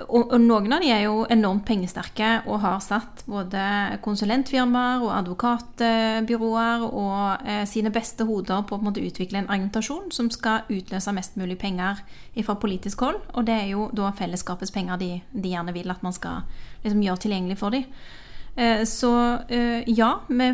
og, 0.08 0.30
og 0.32 0.40
noen 0.40 0.72
av 0.72 0.80
de 0.80 0.88
er 0.88 1.02
jo 1.04 1.26
enormt 1.30 1.66
pengesterke 1.68 2.30
og 2.48 2.62
har 2.62 2.78
satt 2.80 3.20
både 3.28 3.60
konsulentfirmaer 4.04 5.04
og 5.04 5.12
advokatbyråer 5.18 6.86
og 6.86 7.44
eh, 7.44 7.64
sine 7.68 7.92
beste 7.92 8.24
hoder 8.24 8.64
på 8.66 8.78
å 8.78 8.92
utvikle 8.94 9.42
en 9.42 9.50
argumentasjon 9.50 10.08
som 10.16 10.30
skal 10.32 10.64
utløse 10.72 11.12
mest 11.12 11.36
mulig 11.36 11.58
penger 11.60 12.00
fra 12.40 12.56
politisk 12.62 13.04
hold. 13.04 13.20
Og 13.34 13.48
det 13.48 13.58
er 13.58 13.74
jo 13.74 13.90
da 13.92 14.14
fellesskapets 14.16 14.72
penger 14.72 15.02
de, 15.02 15.10
de 15.36 15.52
gjerne 15.52 15.76
vil 15.76 15.92
at 15.92 16.06
man 16.06 16.16
skal 16.16 16.46
liksom, 16.86 17.04
gjøre 17.04 17.26
tilgjengelig 17.26 17.60
for 17.60 17.76
dem. 17.76 17.84
Eh, 18.56 18.84
Så 18.84 19.38
eh, 19.48 19.84
ja, 19.86 20.20
vi 20.28 20.48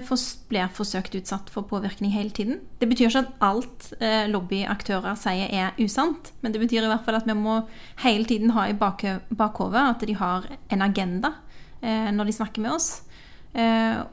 blir 0.49 0.71
forsøkt 0.75 1.15
utsatt 1.15 1.51
for 1.51 1.63
påvirkning 1.63 2.11
hele 2.11 2.31
tiden. 2.35 2.59
Det 2.81 2.89
betyr 2.91 3.09
ikke 3.09 3.23
at 3.23 3.45
alt 3.47 3.93
eh, 4.01 4.27
lobbyaktører 4.31 5.15
sier 5.19 5.47
er 5.55 5.79
usant, 5.79 6.33
men 6.43 6.53
det 6.53 6.61
betyr 6.61 6.83
i 6.83 6.91
hvert 6.91 7.07
fall 7.07 7.21
at 7.21 7.29
vi 7.31 7.37
må 7.39 7.61
hele 8.03 8.27
tiden 8.27 8.57
ha 8.57 8.67
i 8.67 8.75
bakhovet 8.75 9.31
bakhodet 9.31 9.85
at 9.87 10.07
de 10.07 10.17
har 10.19 10.51
en 10.71 10.83
agenda 10.83 11.35
når 11.83 12.29
de 12.29 12.33
snakker 12.33 12.63
med 12.63 12.71
oss, 12.77 13.01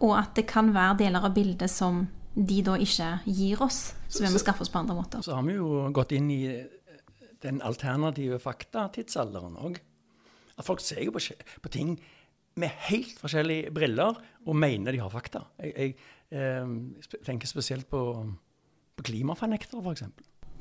og 0.02 0.14
at 0.18 0.32
det 0.34 0.48
kan 0.50 0.72
være 0.74 0.96
deler 1.04 1.28
av 1.28 1.36
bildet 1.36 1.70
som 1.70 2.00
de 2.34 2.64
da 2.66 2.80
ikke 2.82 3.10
gir 3.30 3.62
oss, 3.62 3.94
så 4.10 4.24
vi 4.24 4.32
må 4.34 4.42
skaffe 4.42 4.66
oss 4.66 4.72
på 4.74 4.80
andre 4.82 4.96
måter. 4.98 5.22
Så 5.22 5.36
har 5.38 5.46
vi 5.46 5.54
jo 5.54 5.84
gått 5.94 6.16
inn 6.18 6.32
i 6.34 6.40
den 7.46 7.62
alternative 7.62 8.40
fakta-tidsalderen 8.42 9.60
òg. 9.62 9.78
At 10.58 10.66
folk 10.66 10.82
ser 10.82 11.04
jo 11.06 11.14
på, 11.14 11.22
på 11.62 11.74
ting 11.78 11.94
med 12.60 12.84
helt 12.90 13.20
forskjellige 13.22 13.74
briller 13.76 14.18
og 14.46 14.58
mener 14.58 14.96
de 14.96 15.02
har 15.02 15.12
fakta. 15.14 15.46
Jeg, 15.62 15.96
jeg 16.32 16.40
eh, 16.40 17.20
tenker 17.26 17.50
spesielt 17.50 17.90
på, 17.90 18.02
på 18.96 19.08
klimafornektere, 19.10 19.84
f.eks. 19.84 20.06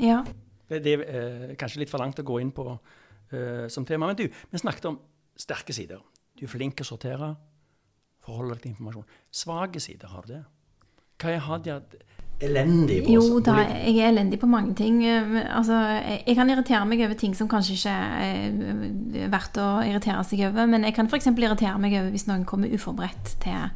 Ja. 0.02 0.22
Det, 0.68 0.82
det 0.84 0.94
er 0.98 1.04
eh, 1.08 1.56
kanskje 1.58 1.82
litt 1.82 1.92
for 1.92 2.02
langt 2.02 2.20
å 2.20 2.26
gå 2.26 2.38
inn 2.42 2.52
på 2.54 2.66
eh, 2.72 3.66
som 3.72 3.86
tema. 3.88 4.10
Men 4.10 4.18
du, 4.18 4.26
vi 4.28 4.62
snakket 4.62 4.90
om 4.90 5.00
sterke 5.38 5.74
sider. 5.76 6.02
Du 6.38 6.46
er 6.46 6.52
flink 6.52 6.78
til 6.78 6.86
å 6.86 6.92
sortere, 6.92 7.32
forholde 8.24 8.56
deg 8.56 8.64
til 8.64 8.74
informasjon. 8.74 9.08
Svake 9.42 9.82
sider, 9.82 10.12
har 10.12 10.26
du 10.26 10.36
det? 10.36 10.44
Hva 11.18 11.34
er 11.34 11.42
Hadia 11.42 11.80
elendig 12.40 13.00
på? 13.04 13.12
Jo 13.16 13.40
da, 13.44 13.56
jeg 13.82 13.96
er 13.98 14.12
elendig 14.12 14.38
på 14.40 14.46
mange 14.50 14.74
ting. 14.78 15.00
Eh, 15.04 15.36
Altså, 15.48 15.74
jeg 15.74 16.22
jeg 16.26 16.36
kan 16.36 16.50
irritere 16.50 16.86
meg 16.86 17.00
over 17.04 17.14
ting 17.14 17.34
som 17.34 17.48
kanskje 17.48 17.76
ikke 17.78 17.94
er 18.24 19.28
verdt 19.32 19.58
å 19.58 19.68
irritere 19.86 20.24
seg 20.24 20.44
over. 20.48 20.66
Men 20.66 20.84
jeg 20.84 20.94
kan 20.94 21.06
f.eks. 21.08 21.26
irritere 21.26 21.78
meg 21.78 21.92
over 21.98 22.10
hvis 22.10 22.28
noen 22.28 22.44
kommer 22.44 22.68
uforberedt 22.68 23.36
til 23.40 23.70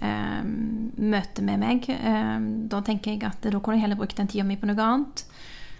eh, 0.00 0.42
møte 0.44 1.42
med 1.42 1.58
meg. 1.60 1.88
Eh, 1.90 2.38
da 2.70 2.80
tenker 2.86 3.12
jeg 3.12 3.24
at 3.28 3.42
da 3.42 3.58
kunne 3.60 3.78
jeg 3.78 3.86
heller 3.86 4.00
brukt 4.00 4.16
den 4.16 4.28
tida 4.30 4.44
mi 4.44 4.56
på 4.56 4.66
noe 4.70 4.78
annet. 4.84 5.24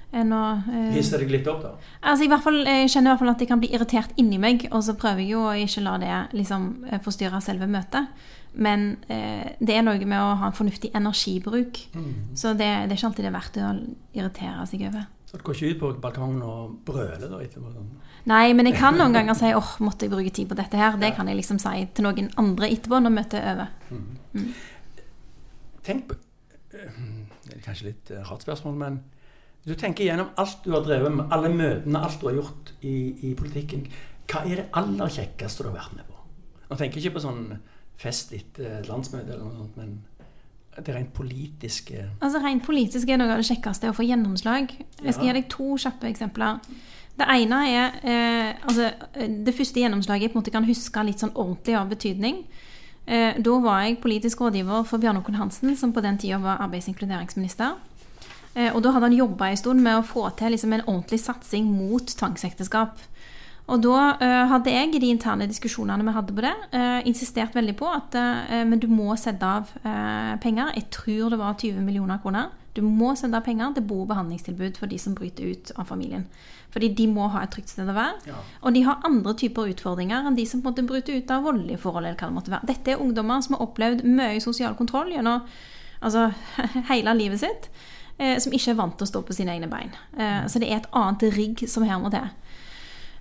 Enn 0.08 0.32
å 0.32 0.42
eh, 0.72 0.92
Hisser 0.96 1.20
deg 1.20 1.32
litt 1.34 1.48
opp, 1.50 1.60
da? 1.66 1.74
Altså, 2.00 2.24
i 2.24 2.30
hvert 2.32 2.44
fall, 2.44 2.62
Jeg 2.64 2.88
kjenner 2.88 3.10
i 3.10 3.12
hvert 3.12 3.20
fall 3.24 3.34
at 3.34 3.42
jeg 3.44 3.50
kan 3.50 3.60
bli 3.60 3.68
irritert 3.76 4.14
inni 4.16 4.38
meg, 4.40 4.64
og 4.72 4.80
så 4.86 4.96
prøver 4.96 5.20
jeg 5.20 5.34
jo 5.34 5.42
å 5.50 5.52
ikke 5.52 5.84
la 5.84 5.98
det 6.00 6.12
liksom, 6.38 6.68
eh, 6.88 7.00
forstyrre 7.04 7.40
selve 7.44 7.68
møtet. 7.68 8.08
Men 8.58 8.88
eh, 9.06 9.54
det 9.62 9.76
er 9.76 9.84
noe 9.86 10.02
med 10.02 10.18
å 10.18 10.34
ha 10.40 10.48
en 10.50 10.56
fornuftig 10.56 10.90
energibruk. 10.98 11.78
Så 12.34 12.54
det, 12.58 12.66
det 12.88 12.94
er 12.94 12.98
ikke 12.98 13.10
alltid 13.12 13.24
det 13.24 13.30
er 13.30 13.36
verdt 13.36 13.58
å 13.62 13.70
irritere 14.18 14.66
seg 14.66 14.84
over. 14.88 15.06
Så 15.28 15.36
du 15.36 15.44
går 15.44 15.58
ikke 15.58 15.70
ut 15.74 15.80
på 15.82 15.88
balkongen 16.00 16.40
og 16.40 16.78
brøler 16.88 17.28
da 17.28 17.38
etterpå? 17.44 17.70
sånn? 17.74 17.90
Nei, 18.30 18.54
men 18.56 18.70
jeg 18.70 18.78
kan 18.78 18.96
noen 18.96 19.12
ganger 19.12 19.36
si 19.36 19.50
åh, 19.52 19.74
måtte 19.84 20.06
jeg 20.06 20.12
bruke 20.14 20.32
tid 20.32 20.48
på 20.48 20.56
dette 20.56 20.80
her. 20.80 20.96
Det 21.00 21.12
kan 21.16 21.28
jeg 21.28 21.36
liksom 21.36 21.60
si 21.60 21.84
til 21.92 22.06
noen 22.06 22.30
andre 22.40 22.70
etterpå 22.72 23.00
når 23.04 23.12
møtet 23.12 23.42
er 23.42 23.52
over. 23.52 24.48
Tenk 25.84 26.08
på 26.08 26.16
eh, 26.16 26.98
Det 27.44 27.58
er 27.58 27.62
kanskje 27.64 27.90
litt 27.90 28.12
eh, 28.14 28.24
rart 28.24 28.46
spørsmål, 28.46 28.80
men 28.80 28.98
du 29.68 29.74
tenker 29.76 30.06
gjennom 30.06 30.30
alt 30.40 30.64
du 30.64 30.72
har 30.72 30.86
drevet 30.86 31.12
med, 31.12 31.26
alle 31.34 31.52
møtene, 31.52 32.00
alt 32.00 32.20
du 32.22 32.30
har 32.30 32.38
gjort 32.38 32.72
i, 32.80 32.96
i 33.28 33.34
politikken. 33.36 33.84
Hva 34.28 34.46
er 34.48 34.62
det 34.62 34.68
aller 34.80 35.12
kjekkeste 35.12 35.64
du 35.64 35.70
har 35.70 35.82
vært 35.82 35.98
med 35.98 36.08
på? 36.08 36.16
Nå 36.68 36.76
tenker 36.76 37.00
jeg 37.00 37.08
ikke 37.08 37.18
på 37.18 37.26
sånn 37.26 37.44
fest 37.98 38.32
etter 38.36 38.78
et 38.80 38.88
landsmøte 38.88 39.32
eller 39.34 39.44
noe 39.44 39.56
sånt, 39.58 39.76
men 39.76 39.98
det 40.78 40.94
rent 40.94 41.10
politiske 41.12 42.04
Altså 42.22 42.38
Rent 42.38 42.62
politisk 42.62 43.08
er 43.10 43.18
noe 43.18 43.32
av 43.34 43.40
det 43.42 43.48
kjekkeste 43.48 43.88
å 43.90 43.94
få 43.96 44.04
gjennomslag. 44.06 44.70
Jeg 45.02 45.14
skal 45.14 45.26
Ja. 45.26 45.32
gi 45.32 45.40
deg 45.40 45.48
to 45.50 45.74
kjappe 45.76 46.06
eksempler. 46.06 46.60
Det 47.18 47.26
ene 47.26 47.58
er 47.66 47.96
eh, 48.04 48.54
altså, 48.62 48.92
Det 49.44 49.54
første 49.56 49.80
gjennomslaget 49.82 50.22
jeg 50.22 50.32
på 50.32 50.38
en 50.38 50.42
måte 50.44 50.52
kan 50.54 50.64
huske 50.68 51.04
litt 51.04 51.18
sånn 51.18 51.34
ordentlig 51.34 51.74
av 51.74 51.88
betydning. 51.90 52.44
Eh, 53.08 53.34
da 53.42 53.58
var 53.58 53.82
jeg 53.82 54.00
politisk 54.00 54.38
rådgiver 54.38 54.86
for 54.86 54.98
Bjarne 55.02 55.18
Håkon 55.18 55.34
Hansen, 55.40 55.74
som 55.76 55.92
på 55.92 56.00
den 56.04 56.18
tida 56.18 56.38
var 56.38 56.58
arbeids- 56.58 56.86
og 56.88 56.94
inkluderingsminister. 56.94 57.74
Eh, 58.54 58.70
og 58.74 58.82
da 58.82 58.92
hadde 58.92 59.08
han 59.08 59.16
jobba 59.18 59.50
en 59.50 59.56
stund 59.56 59.80
med 59.82 59.98
å 59.98 60.06
få 60.06 60.28
til 60.36 60.52
liksom, 60.52 60.72
en 60.74 60.82
ordentlig 60.86 61.18
satsing 61.20 61.64
mot 61.64 62.06
tvangsekteskap. 62.06 62.98
Og 63.68 63.82
da 63.84 63.96
uh, 64.16 64.44
hadde 64.48 64.72
jeg 64.72 64.94
i 64.96 65.00
de 65.02 65.10
interne 65.12 65.48
diskusjonene 65.48 66.06
vi 66.06 66.14
hadde 66.16 66.34
på 66.36 66.44
det, 66.44 66.54
uh, 66.72 67.00
insistert 67.08 67.56
veldig 67.56 67.74
på 67.76 67.88
at 67.92 68.16
uh, 68.16 68.62
men 68.64 68.80
du 68.80 68.88
må 68.88 69.12
sette 69.20 69.44
av 69.44 69.68
penger. 70.42 70.72
Jeg 70.76 70.88
tror 70.94 71.34
det 71.34 71.40
var 71.40 71.58
20 71.58 71.84
millioner 71.84 72.20
kroner. 72.22 72.48
Du 72.76 72.80
må 72.86 73.12
sette 73.18 73.36
av 73.36 73.44
penger 73.44 73.74
til 73.74 73.84
bo- 73.88 74.04
og 74.04 74.12
behandlingstilbud 74.12 74.78
for 74.78 74.90
de 74.90 74.98
som 75.02 75.16
bryter 75.18 75.50
ut 75.50 75.72
av 75.76 75.88
familien. 75.88 76.24
Fordi 76.70 76.90
de 76.94 77.06
må 77.10 77.26
ha 77.32 77.42
et 77.42 77.52
trygt 77.52 77.72
sted 77.72 77.88
å 77.88 77.96
være. 77.96 78.20
Ja. 78.28 78.40
Og 78.62 78.76
de 78.76 78.84
har 78.86 79.02
andre 79.08 79.34
typer 79.40 79.72
utfordringer 79.72 80.28
enn 80.28 80.36
de 80.36 80.44
som 80.46 80.62
på 80.62 80.68
en 80.68 80.76
måte 80.76 80.86
bryter 80.86 81.18
ut 81.18 81.32
av 81.34 81.46
voldelige 81.48 81.80
forhold. 81.82 82.06
eller 82.06 82.20
hva 82.20 82.28
det 82.28 82.36
måtte 82.36 82.54
være. 82.54 82.70
Dette 82.70 82.94
er 82.94 83.02
ungdommer 83.02 83.42
som 83.44 83.56
har 83.56 83.66
opplevd 83.66 84.04
mye 84.06 84.40
sosial 84.44 84.76
kontroll 84.78 85.12
gjennom 85.12 85.44
altså, 86.00 86.28
hele 86.92 87.16
livet 87.18 87.42
sitt. 87.42 87.70
Eh, 88.18 88.38
som 88.42 88.54
ikke 88.54 88.72
er 88.72 88.78
vant 88.78 88.96
til 88.98 89.06
å 89.06 89.10
stå 89.12 89.20
på 89.22 89.34
sine 89.36 89.54
egne 89.54 89.68
bein. 89.70 89.92
Eh, 90.18 90.44
så 90.50 90.58
det 90.58 90.70
er 90.70 90.80
et 90.80 90.92
annet 90.98 91.28
rigg 91.36 91.62
som 91.70 91.84
her 91.86 92.00
må 92.02 92.10
til. 92.10 92.26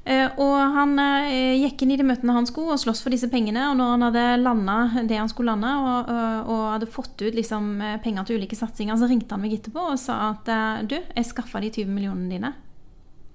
Eh, 0.08 0.30
og 0.40 0.56
han 0.72 0.94
eh, 1.04 1.58
gikk 1.66 1.82
inn 1.84 1.92
i 1.92 1.98
de 2.00 2.06
møtene 2.08 2.36
han 2.38 2.46
skulle 2.48 2.78
og 2.78 2.80
sloss 2.80 3.02
for 3.04 3.12
disse 3.12 3.28
pengene. 3.32 3.66
Og 3.72 3.76
når 3.80 3.90
han 3.94 4.06
hadde 4.08 4.26
landa 4.40 4.78
det 5.10 5.20
han 5.20 5.32
skulle 5.32 5.52
lande, 5.52 5.74
og, 5.84 6.12
og, 6.14 6.54
og 6.54 6.62
hadde 6.76 6.90
fått 6.94 7.26
ut 7.26 7.36
liksom, 7.36 7.74
eh, 7.84 7.98
penger 8.04 8.28
til 8.28 8.40
ulike 8.40 8.56
satsinger, 8.56 8.96
så 8.96 9.10
ringte 9.12 9.36
han 9.36 9.44
meg 9.44 9.58
etterpå 9.58 9.90
og 9.92 10.00
sa 10.00 10.20
at 10.30 10.54
eh, 10.54 10.86
du, 10.88 10.98
jeg 11.02 11.28
skaffa 11.28 11.60
de 11.64 11.74
20 11.82 11.92
millionene 11.92 12.32
dine 12.32 12.54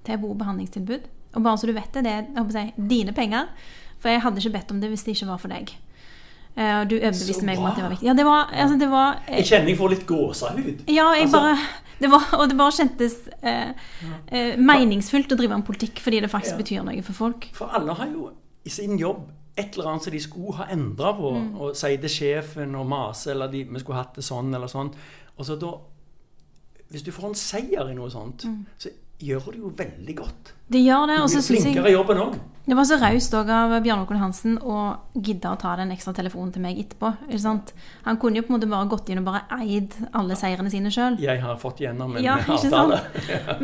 til 0.06 0.18
bo- 0.22 0.32
og 0.32 0.40
behandlingstilbud. 0.40 1.08
Og 1.36 1.44
bare 1.44 1.60
så 1.60 1.68
du 1.68 1.76
vet 1.76 2.00
det, 2.00 2.04
det 2.08 2.40
er 2.40 2.52
si, 2.56 2.66
dine 2.76 3.12
penger. 3.16 3.52
For 4.02 4.10
jeg 4.10 4.24
hadde 4.24 4.40
ikke 4.40 4.56
bedt 4.56 4.72
om 4.74 4.80
det 4.82 4.90
hvis 4.90 5.04
det 5.06 5.16
ikke 5.16 5.30
var 5.30 5.42
for 5.44 5.52
deg. 5.52 5.76
Eh, 6.56 6.80
og 6.82 6.88
du 6.90 6.96
overbeviste 6.98 7.44
meg 7.48 7.58
om 7.58 7.66
at 7.66 7.76
det 7.76 7.82
var 7.86 7.90
viktig. 7.94 8.06
Ja, 8.06 8.12
det 8.14 8.24
var, 8.26 8.50
altså, 8.52 8.78
det 8.78 8.88
var 8.90 9.20
eh, 9.26 9.36
Jeg 9.38 9.46
kjenner 9.46 9.68
jeg 9.72 9.78
får 9.78 9.90
litt 9.90 10.06
gåsehud. 10.06 10.82
ja, 10.88 11.06
Altså- 11.14 11.32
bare 11.40 11.58
det 12.02 12.10
var, 12.10 12.24
Og 12.40 12.48
det 12.48 12.56
bare 12.58 12.72
kjentes 12.72 13.14
eh, 13.42 13.70
eh, 14.28 14.56
meningsfullt 14.58 15.32
å 15.32 15.36
drive 15.38 15.52
en 15.54 15.62
politikk 15.62 16.00
fordi 16.00 16.20
det 16.20 16.30
faktisk 16.30 16.52
Ja. 16.52 16.58
betyr 16.58 16.84
noe 16.84 17.02
for 17.02 17.12
folk. 17.12 17.48
For 17.54 17.70
alle 17.72 17.94
har 17.94 18.06
jo 18.06 18.30
i 18.64 18.68
sin 18.68 18.98
jobb 18.98 19.30
et 19.56 19.74
eller 19.76 19.88
annet 19.90 20.02
som 20.02 20.12
de 20.12 20.20
skulle 20.20 20.54
ha 20.56 20.64
endra 20.72 21.12
på, 21.16 21.30
Mm. 21.36 21.60
og 21.60 21.76
si 21.76 21.96
til 21.96 22.08
sjefen 22.08 22.74
og 22.74 22.86
mase, 22.86 23.30
eller 23.30 23.48
de, 23.48 23.64
vi 23.64 23.78
skulle 23.80 23.96
hatt 23.96 24.14
det 24.14 24.24
sånn 24.24 24.54
eller 24.54 24.66
sånn. 24.66 24.92
Og 25.38 25.44
så 25.46 25.58
da 25.58 25.72
Hvis 26.92 27.02
du 27.04 27.10
får 27.10 27.28
en 27.28 27.34
seier 27.34 27.88
i 27.90 27.94
noe 27.94 28.10
sånt, 28.10 28.44
så 28.78 28.90
gjør 29.22 29.52
det 29.52 29.60
jo 29.62 29.74
veldig 29.78 30.16
godt. 30.18 30.54
De 30.72 30.80
gjør 30.82 31.06
det. 31.10 31.20
Og 31.22 31.30
så 31.30 31.42
syns 31.44 31.68
jeg. 31.68 32.40
Det 32.62 32.76
var 32.78 32.86
så 32.86 32.94
raust 33.00 33.32
òg 33.34 33.48
av 33.50 33.72
Bjørn 33.82 34.04
Håkon 34.04 34.20
Hansen 34.20 34.52
å 34.62 34.76
gidde 35.18 35.50
å 35.50 35.58
ta 35.58 35.72
den 35.80 35.90
ekstra 35.90 36.12
telefonen 36.14 36.52
til 36.54 36.62
meg 36.62 36.78
etterpå. 36.78 37.10
Ikke 37.26 37.40
sant? 37.42 37.72
Han 38.04 38.20
kunne 38.22 38.38
jo 38.38 38.44
på 38.46 38.52
en 38.52 38.56
måte 38.56 38.68
bare 38.70 38.86
gått 38.92 39.10
inn 39.10 39.18
og 39.18 39.26
bare 39.26 39.42
eid 39.58 39.96
alle 40.14 40.38
seirene 40.38 40.70
sine 40.70 40.92
sjøl. 40.94 41.18
Jeg 41.22 41.42
har 41.42 41.58
fått 41.58 41.82
gjennom 41.82 42.14
en 42.14 42.22
Ja, 42.22 42.38
avtale. 42.38 43.00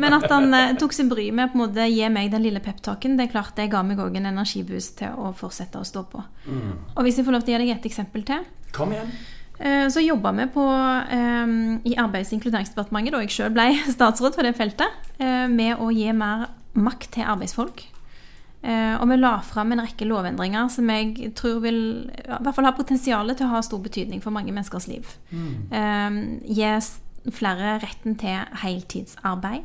Men 0.03 0.17
at 0.19 0.27
han 0.27 0.51
eh, 0.51 0.75
tok 0.79 0.97
seg 0.97 1.07
bryet 1.11 1.31
med 1.31 1.47
å 1.47 1.53
på 1.53 1.61
en 1.61 1.63
måte 1.63 1.87
gi 1.87 2.11
meg 2.11 2.33
den 2.35 2.43
lille 2.43 2.59
peptalken, 2.65 3.15
det 3.15 3.29
er 3.29 3.33
klart 3.37 3.55
det 3.55 3.69
ga 3.71 3.85
meg 3.87 4.03
òg 4.03 4.19
en 4.19 4.33
energiboost 4.33 4.99
til 4.99 5.15
å 5.15 5.31
fortsette 5.31 5.79
å 5.79 5.87
stå 5.87 6.03
på. 6.11 6.25
Mm. 6.51 6.71
Og 6.97 7.03
hvis 7.07 7.21
jeg 7.21 7.29
får 7.29 7.39
lov 7.39 7.47
til 7.47 7.55
å 7.55 7.61
gi 7.61 7.65
deg 7.69 7.75
et 7.77 7.91
eksempel 7.93 8.27
til. 8.27 8.43
Kom 8.75 8.91
igjen. 8.91 9.15
Eh, 9.59 9.87
Så 9.89 9.99
jobba 9.99 10.31
vi 10.31 10.45
på, 10.47 10.63
eh, 11.09 11.47
i 11.83 11.95
Arbeids- 11.97 12.31
og 12.31 12.39
inkluderingsdepartementet, 12.39 13.11
da 13.11 13.19
jeg 13.19 13.29
sjøl 13.29 13.53
ble 13.53 13.67
statsråd 13.97 14.35
for 14.35 14.43
det 14.43 14.55
feltet, 14.55 14.87
eh, 15.19 15.47
med 15.47 15.77
å 15.77 15.91
gi 15.91 16.11
mer 16.13 16.47
makt 16.75 17.11
til 17.17 17.23
arbeidsfolk. 17.23 17.85
Og 18.61 19.07
vi 19.07 19.15
la 19.15 19.37
fram 19.39 19.71
en 19.71 19.79
rekke 19.79 20.03
lovendringer 20.03 20.67
som 20.69 20.89
jeg 20.91 21.29
tror 21.33 21.61
vil 21.63 22.09
i 22.11 22.23
hvert 22.27 22.55
fall 22.57 22.65
ha 22.67 22.73
potensial 22.75 23.29
til 23.31 23.47
å 23.47 23.53
ha 23.53 23.61
stor 23.63 23.79
betydning 23.79 24.19
for 24.21 24.35
mange 24.35 24.51
menneskers 24.51 24.89
liv. 24.89 25.07
Mm. 25.31 26.41
Gi 26.43 26.67
flere 27.31 27.79
retten 27.79 28.17
til 28.19 28.43
heltidsarbeid. 28.59 29.63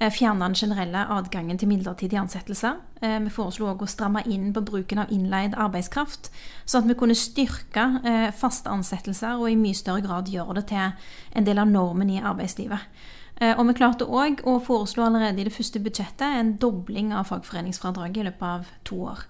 Eh, 0.00 0.10
Fjerne 0.10 0.42
den 0.42 0.54
generelle 0.54 1.06
adgangen 1.06 1.58
til 1.58 1.68
midlertidige 1.68 2.20
ansettelser. 2.20 2.80
Eh, 3.02 3.18
Vi 3.22 3.30
foreslo 3.30 3.66
òg 3.70 3.82
å 3.82 3.86
stramme 3.86 4.24
inn 4.26 4.52
på 4.52 4.60
bruken 4.60 4.98
av 4.98 5.10
innleid 5.10 5.54
arbeidskraft, 5.54 6.30
så 6.66 6.78
at 6.78 6.88
vi 6.88 6.94
kunne 6.94 7.14
styrke 7.14 8.00
eh, 8.04 8.30
faste 8.32 8.70
ansettelser 8.70 9.38
og 9.38 9.50
i 9.50 9.56
mye 9.56 9.74
større 9.74 10.02
grad 10.02 10.26
gjøre 10.26 10.54
det 10.54 10.66
til 10.66 10.92
en 11.32 11.44
del 11.44 11.58
av 11.58 11.68
normen 11.68 12.10
i 12.10 12.20
arbeidslivet. 12.20 12.78
Eh, 13.40 13.54
Og 13.58 13.66
vi 13.66 13.74
klarte 13.74 14.06
òg 14.06 14.42
å 14.46 14.60
foreslå 14.62 15.06
allerede 15.06 15.40
i 15.40 15.44
det 15.44 15.52
første 15.52 15.80
budsjettet 15.80 16.22
en 16.22 16.56
dobling 16.56 17.12
av 17.12 17.26
fagforeningsfradraget 17.26 18.16
i 18.16 18.26
løpet 18.28 18.42
av 18.42 18.66
to 18.84 18.96
år. 18.96 19.24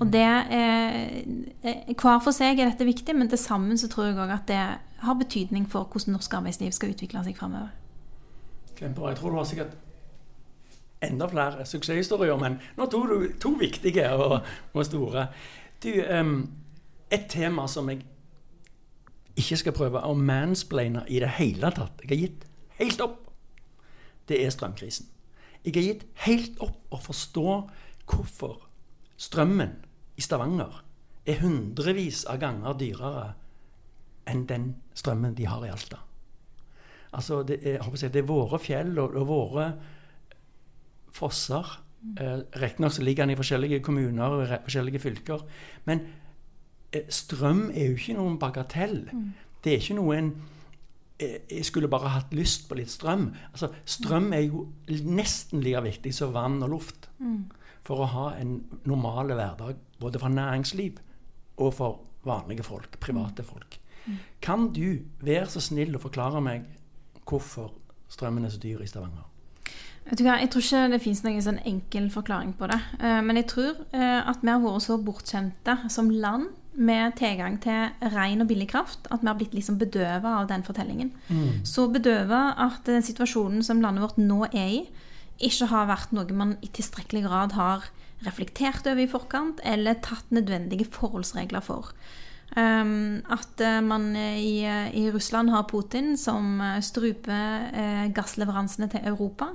Og 0.00 0.12
det 0.12 0.26
eh, 0.50 1.24
eh, 1.62 1.94
Hver 1.94 2.20
for 2.22 2.32
seg 2.32 2.58
er 2.58 2.70
dette 2.70 2.84
viktig, 2.86 3.14
men 3.14 3.28
til 3.28 3.38
sammen 3.38 3.78
så 3.78 3.88
tror 3.88 4.06
jeg 4.06 4.16
òg 4.16 4.34
at 4.34 4.46
det 4.46 4.78
har 4.98 5.14
betydning 5.14 5.66
for 5.70 5.84
hvordan 5.86 6.12
norsk 6.12 6.34
arbeidsliv 6.34 6.72
skal 6.72 6.90
utvikle 6.90 7.24
seg 7.24 7.36
framover. 7.36 7.70
Kjempebra. 8.78 9.10
Jeg 9.10 9.16
tror 9.18 9.30
du 9.30 9.36
har 9.36 9.44
sikkert 9.44 9.76
enda 11.04 11.28
flere 11.30 11.66
suksesshistorier, 11.66 12.36
men 12.40 12.58
nå 12.76 12.86
tok 12.90 13.10
du 13.10 13.26
to 13.40 13.52
viktige 13.60 14.08
og, 14.14 14.40
og 14.72 14.86
store. 14.86 15.28
Du, 15.82 15.90
um, 16.10 16.40
et 17.10 17.28
tema 17.30 17.68
som 17.70 17.88
jeg 17.90 18.02
ikke 19.38 19.60
skal 19.60 19.76
prøve 19.76 20.02
å 20.02 20.14
mansplaine 20.18 21.04
i 21.06 21.20
det 21.22 21.30
hele 21.38 21.70
tatt, 21.74 22.02
jeg 22.02 22.10
har 22.10 22.22
gitt 22.24 22.48
helt 22.80 23.04
opp, 23.04 23.20
det 24.28 24.42
er 24.44 24.50
strømkrisen. 24.52 25.06
Jeg 25.64 25.74
har 25.74 25.86
gitt 25.86 26.04
helt 26.26 26.58
opp 26.64 26.94
å 26.94 27.00
forstå 27.02 27.46
hvorfor 28.08 28.58
strømmen 29.18 29.78
i 30.18 30.24
Stavanger 30.24 30.82
er 31.28 31.40
hundrevis 31.42 32.24
av 32.30 32.40
ganger 32.42 32.76
dyrere 32.78 33.30
enn 34.28 34.44
den 34.48 34.68
strømmen 34.96 35.34
de 35.36 35.46
har 35.48 35.64
i 35.64 35.72
Alta. 35.72 36.00
Altså, 37.16 37.42
det 37.42 37.60
er, 37.62 37.78
jeg 37.80 38.12
det 38.12 38.22
er 38.22 38.28
våre 38.28 38.58
fjell 38.60 38.98
og, 39.00 39.16
og 39.16 39.28
våre 39.28 39.68
fosser. 41.18 41.78
Eh, 42.20 42.38
Riktignok 42.62 42.98
ligger 43.02 43.26
den 43.26 43.34
i 43.34 43.38
forskjellige 43.38 43.80
kommuner 43.84 44.36
og 44.36 44.46
forskjellige 44.68 45.02
fylker. 45.02 45.42
Men 45.84 46.04
eh, 46.92 47.08
strøm 47.08 47.68
er 47.74 47.90
jo 47.90 47.98
ikke 47.98 48.16
noen 48.18 48.38
bagatell. 48.38 49.02
Det 49.64 49.74
er 49.74 49.82
ikke 49.82 49.98
noe 49.98 50.18
en 50.18 50.30
eh, 51.18 51.40
Jeg 51.50 51.66
skulle 51.66 51.90
bare 51.90 52.14
hatt 52.14 52.34
lyst 52.34 52.68
på 52.68 52.78
litt 52.78 52.92
strøm. 52.92 53.32
Altså, 53.52 53.72
strøm 53.84 54.32
er 54.32 54.46
jo 54.46 54.68
nesten 54.88 55.64
like 55.64 55.82
viktig 55.90 56.14
som 56.14 56.34
vann 56.36 56.62
og 56.62 56.70
luft. 56.76 57.10
For 57.82 58.04
å 58.04 58.10
ha 58.12 58.26
en 58.36 58.60
normal 58.84 59.32
hverdag 59.32 59.78
både 59.98 60.20
for 60.20 60.28
næringsliv 60.28 60.98
og 61.58 61.74
for 61.74 62.00
vanlige 62.26 62.62
folk, 62.62 62.98
private 63.00 63.42
folk. 63.42 63.78
Kan 64.40 64.72
du 64.72 65.00
være 65.20 65.48
så 65.50 65.60
snill 65.60 65.96
å 65.96 66.02
forklare 66.02 66.40
meg 66.44 66.68
hvorfor 67.28 67.72
strømmen 68.08 68.46
er 68.46 68.54
så 68.54 68.60
dyr 68.62 68.84
i 68.84 68.88
Stavanger? 68.88 69.26
Jeg 70.08 70.48
tror 70.48 70.62
ikke 70.62 70.84
det 70.94 71.02
fins 71.04 71.20
noen 71.24 71.42
sånn 71.44 71.60
enkel 71.68 72.06
forklaring 72.12 72.54
på 72.56 72.68
det. 72.70 72.78
Eh, 73.00 73.20
Men 73.24 73.36
jeg 73.36 73.48
tror 73.52 73.74
eh, 73.92 74.22
at 74.24 74.40
vi 74.40 74.48
har 74.48 74.62
vært 74.62 74.86
så 74.86 74.96
bortskjemte 74.96 75.76
som 75.92 76.08
land 76.10 76.48
med 76.78 77.16
tilgang 77.18 77.58
til 77.60 77.90
ren 78.14 78.44
og 78.44 78.48
billig 78.48 78.68
kraft 78.70 79.08
at 79.10 79.24
vi 79.24 79.26
har 79.26 79.36
blitt 79.36 79.54
liksom 79.56 79.80
bedøva 79.80 80.36
av 80.38 80.46
den 80.48 80.62
fortellingen. 80.62 81.10
Så 81.66 81.88
bedøva 81.90 82.54
at 82.54 82.86
den 82.86 83.02
situasjonen 83.02 83.64
som 83.66 83.82
landet 83.82 84.04
vårt 84.04 84.20
nå 84.22 84.44
er 84.52 84.68
i, 84.76 84.84
ikke 85.42 85.66
har 85.72 85.88
vært 85.90 86.14
noe 86.14 86.36
man 86.38 86.54
i 86.62 86.70
tilstrekkelig 86.70 87.24
grad 87.26 87.56
har 87.58 87.88
reflektert 88.26 88.86
over 88.86 89.02
i 89.02 89.10
forkant 89.10 89.60
eller 89.66 89.98
tatt 90.06 90.30
nødvendige 90.30 90.86
forholdsregler 90.94 91.66
for. 91.66 91.90
Um, 92.54 93.26
at 93.28 93.60
eh, 93.60 93.82
man 93.84 94.14
i, 94.16 94.62
i 94.62 95.10
Russland 95.12 95.50
har 95.50 95.66
Putin 95.68 96.14
som 96.16 96.62
struper 96.80 97.68
eh, 97.74 98.06
gassleveransene 98.14 98.88
til 98.94 99.10
Europa. 99.10 99.50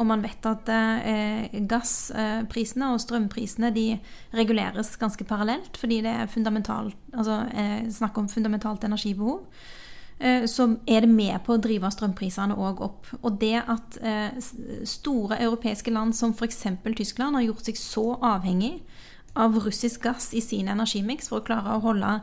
Og 0.00 0.08
man 0.08 0.22
vet 0.24 0.46
at 0.48 0.70
eh, 0.72 1.58
gassprisene 1.68 2.94
og 2.94 3.02
strømprisene 3.02 3.68
de 3.74 3.84
reguleres 4.36 4.94
ganske 5.00 5.26
parallelt, 5.28 5.76
fordi 5.76 6.00
det 6.06 6.14
er 6.22 6.30
fundamentalt, 6.32 6.96
altså, 7.12 7.42
eh, 7.52 7.84
snakk 7.92 8.16
om 8.18 8.30
fundamentalt 8.32 8.86
energibehov. 8.88 9.44
Eh, 10.20 10.44
så 10.48 10.66
er 10.88 11.04
det 11.04 11.08
med 11.08 11.36
på 11.46 11.54
å 11.56 11.60
drive 11.60 11.88
strømprisene 11.92 12.56
òg 12.56 12.82
opp. 12.84 13.12
Og 13.22 13.38
det 13.40 13.56
at 13.60 14.00
eh, 14.04 14.40
store 14.88 15.38
europeiske 15.40 15.92
land 15.92 16.16
som 16.16 16.34
f.eks. 16.36 16.64
Tyskland 16.96 17.38
har 17.38 17.46
gjort 17.46 17.70
seg 17.70 17.80
så 17.80 18.06
avhengig 18.16 18.78
av 19.38 19.56
russisk 19.64 20.04
gass 20.08 20.32
i 20.36 20.42
sin 20.44 20.68
energimiks 20.68 21.30
for 21.30 21.40
å 21.40 21.46
klare 21.46 21.76
å 21.76 21.84
holde 21.84 22.18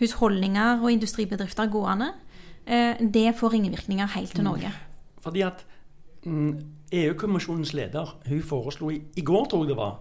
husholdninger 0.00 0.82
og 0.82 0.92
industribedrifter 0.92 1.70
gående, 1.72 2.12
eh, 2.66 3.00
det 3.00 3.32
får 3.38 3.56
ringvirkninger 3.56 4.16
helt 4.16 4.36
til 4.36 4.44
Norge. 4.44 4.72
Fordi 5.24 5.44
at 5.46 5.64
mm, 5.64 5.67
EU-kommisjonens 6.92 7.74
leder 7.76 8.16
hun 8.28 8.42
foreslo 8.42 8.90
i, 8.90 9.02
i 9.16 9.24
går, 9.24 9.46
tror 9.50 9.64
jeg 9.64 9.68
det 9.68 9.76
var, 9.76 9.98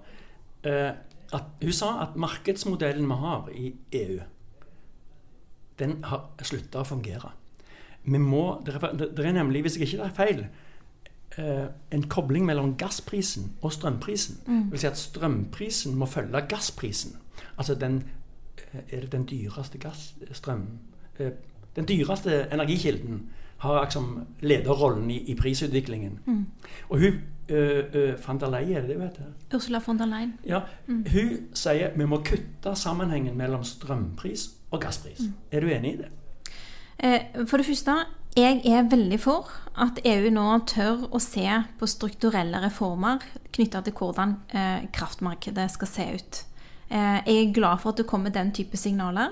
eh, 0.64 0.92
at 1.34 1.44
hun 1.64 1.76
sa 1.76 1.90
at 2.06 2.16
markedsmodellen 2.16 3.08
vi 3.08 3.18
har 3.24 3.50
i 3.52 3.74
EU, 4.02 4.20
den 5.80 6.00
har 6.04 6.30
slutta 6.42 6.82
å 6.82 6.88
fungere. 6.88 7.34
Vi 8.08 8.18
må, 8.18 8.62
det, 8.66 8.78
er, 8.80 9.32
nemlig, 9.36 9.62
hvis 9.66 9.78
jeg 9.78 9.90
ikke 9.90 10.06
tar 10.06 10.16
feil, 10.16 10.46
eh, 11.38 11.66
en 11.92 12.08
kobling 12.10 12.48
mellom 12.48 12.76
gassprisen 12.80 13.52
og 13.62 13.74
strømprisen. 13.76 14.40
Det 14.48 14.72
vil 14.72 14.82
si 14.82 14.88
at 14.88 15.02
strømprisen 15.02 15.98
må 16.00 16.08
følge 16.10 16.46
gassprisen. 16.50 17.18
Altså 17.58 17.76
den 17.76 18.04
eh, 18.72 18.80
Er 18.90 19.02
det 19.02 19.12
den 19.12 19.28
dyreste 19.28 19.78
gass... 19.78 20.16
Strøm... 20.32 20.68
Den 21.78 21.86
dyreste 21.88 22.48
energikilden 22.54 23.22
har 23.58 23.80
liksom 23.84 24.26
lederrollen 24.42 25.12
i, 25.12 25.18
i 25.32 25.36
prisutviklingen. 25.36 26.20
Og 26.90 27.00
hun 27.00 27.22
øh, 27.50 27.84
øh, 27.94 28.14
van 28.28 28.40
der 28.40 28.50
Leyen, 28.52 28.78
er 28.78 28.82
det 28.82 28.90
det 28.90 28.98
hun 28.98 29.06
heter? 29.08 29.24
Ursula 29.56 29.80
von 29.88 30.00
der 30.00 30.06
Leyen. 30.06 30.34
Ja, 30.46 30.60
Hun 30.88 31.38
sier 31.54 31.90
vi 31.98 32.06
må 32.06 32.18
kutte 32.18 32.76
sammenhengen 32.76 33.38
mellom 33.38 33.64
strømpris 33.64 34.50
og 34.72 34.82
gasspris. 34.82 35.22
Er 35.52 35.60
du 35.60 35.68
enig 35.68 35.94
i 35.94 35.98
det? 35.98 36.10
Eh, 37.00 37.48
For 37.48 37.58
det 37.58 37.66
første, 37.66 37.92
jeg 38.38 38.62
er 38.66 38.90
veldig 38.90 39.20
for 39.20 39.50
at 39.82 40.00
EU 40.06 40.30
nå 40.30 40.60
tør 40.70 41.08
å 41.12 41.20
se 41.20 41.46
på 41.80 41.88
strukturelle 41.90 42.62
reformer 42.66 43.24
knytta 43.54 43.82
til 43.82 43.94
hvordan 43.94 44.36
eh, 44.54 44.86
kraftmarkedet 44.94 45.72
skal 45.72 45.88
se 45.88 46.06
ut. 46.14 46.44
Eh, 46.92 47.20
jeg 47.28 47.48
er 47.48 47.54
glad 47.54 47.82
for 47.82 47.90
at 47.90 47.98
det 47.98 48.08
kommer 48.08 48.30
den 48.30 48.52
type 48.52 48.78
signaler. 48.78 49.30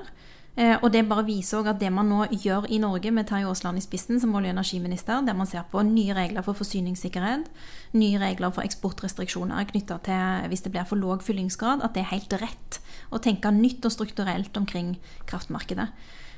Eh, 0.56 0.78
og 0.80 0.92
det 0.94 1.04
bare 1.10 1.26
viser 1.28 1.60
også 1.60 1.74
at 1.74 1.80
det 1.82 1.92
man 1.92 2.08
nå 2.08 2.26
gjør 2.32 2.70
i 2.72 2.80
Norge 2.80 3.12
med 3.12 3.28
Terje 3.28 3.48
Aasland 3.50 3.78
i 3.78 3.84
spissen 3.84 4.22
som 4.24 4.36
olje- 4.36 4.54
og 4.54 4.56
energiminister, 4.56 5.22
der 5.28 5.36
man 5.36 5.48
ser 5.48 5.66
på 5.72 5.84
nye 5.84 6.16
regler 6.16 6.46
for 6.48 6.56
forsyningssikkerhet, 6.56 7.50
nye 7.94 8.20
regler 8.22 8.54
for 8.56 8.64
eksportrestriksjoner 8.64 9.68
knytta 9.74 10.00
til 10.08 10.52
hvis 10.52 10.64
det 10.64 10.72
blir 10.72 10.88
for 10.88 10.96
låg 10.96 11.26
fyllingsgrad, 11.28 11.84
at 11.84 11.96
det 11.96 12.06
er 12.06 12.14
helt 12.14 12.38
rett 12.40 12.80
å 13.12 13.20
tenke 13.20 13.52
nytt 13.52 13.84
og 13.86 13.92
strukturelt 13.92 14.56
omkring 14.58 14.96
kraftmarkedet. 15.28 15.90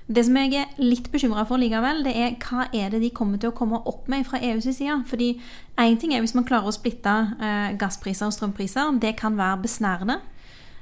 Det 0.07 0.23
som 0.23 0.37
jeg 0.39 0.53
er 0.55 0.77
litt 0.79 1.09
bekymra 1.11 1.43
for 1.45 1.59
likevel, 1.59 1.99
det 2.05 2.13
er 2.15 2.35
hva 2.39 2.69
er 2.71 2.93
det 2.93 3.01
de 3.03 3.09
kommer 3.11 3.41
til 3.41 3.51
å 3.51 3.55
komme 3.55 3.81
opp 3.91 4.07
med 4.07 4.23
fra 4.25 4.39
EUs 4.39 4.69
side. 4.71 5.01
Fordi 5.09 5.33
én 5.83 5.97
ting 5.99 6.13
er 6.15 6.23
hvis 6.23 6.35
man 6.37 6.47
klarer 6.47 6.71
å 6.71 6.75
splitte 6.75 7.15
eh, 7.43 7.75
gasspriser 7.77 8.29
og 8.29 8.35
strømpriser, 8.37 8.95
det 9.03 9.17
kan 9.19 9.35
være 9.35 9.65
besnærende. 9.65 10.21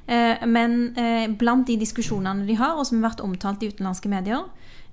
Eh, 0.08 0.46
men 0.46 0.98
eh, 0.98 1.26
blant 1.34 1.68
de 1.68 1.78
diskusjonene 1.82 2.46
de 2.46 2.58
har, 2.60 2.78
og 2.78 2.86
som 2.86 3.02
har 3.02 3.12
vært 3.12 3.26
omtalt 3.26 3.64
i 3.66 3.72
utenlandske 3.74 4.12
medier, 4.12 4.46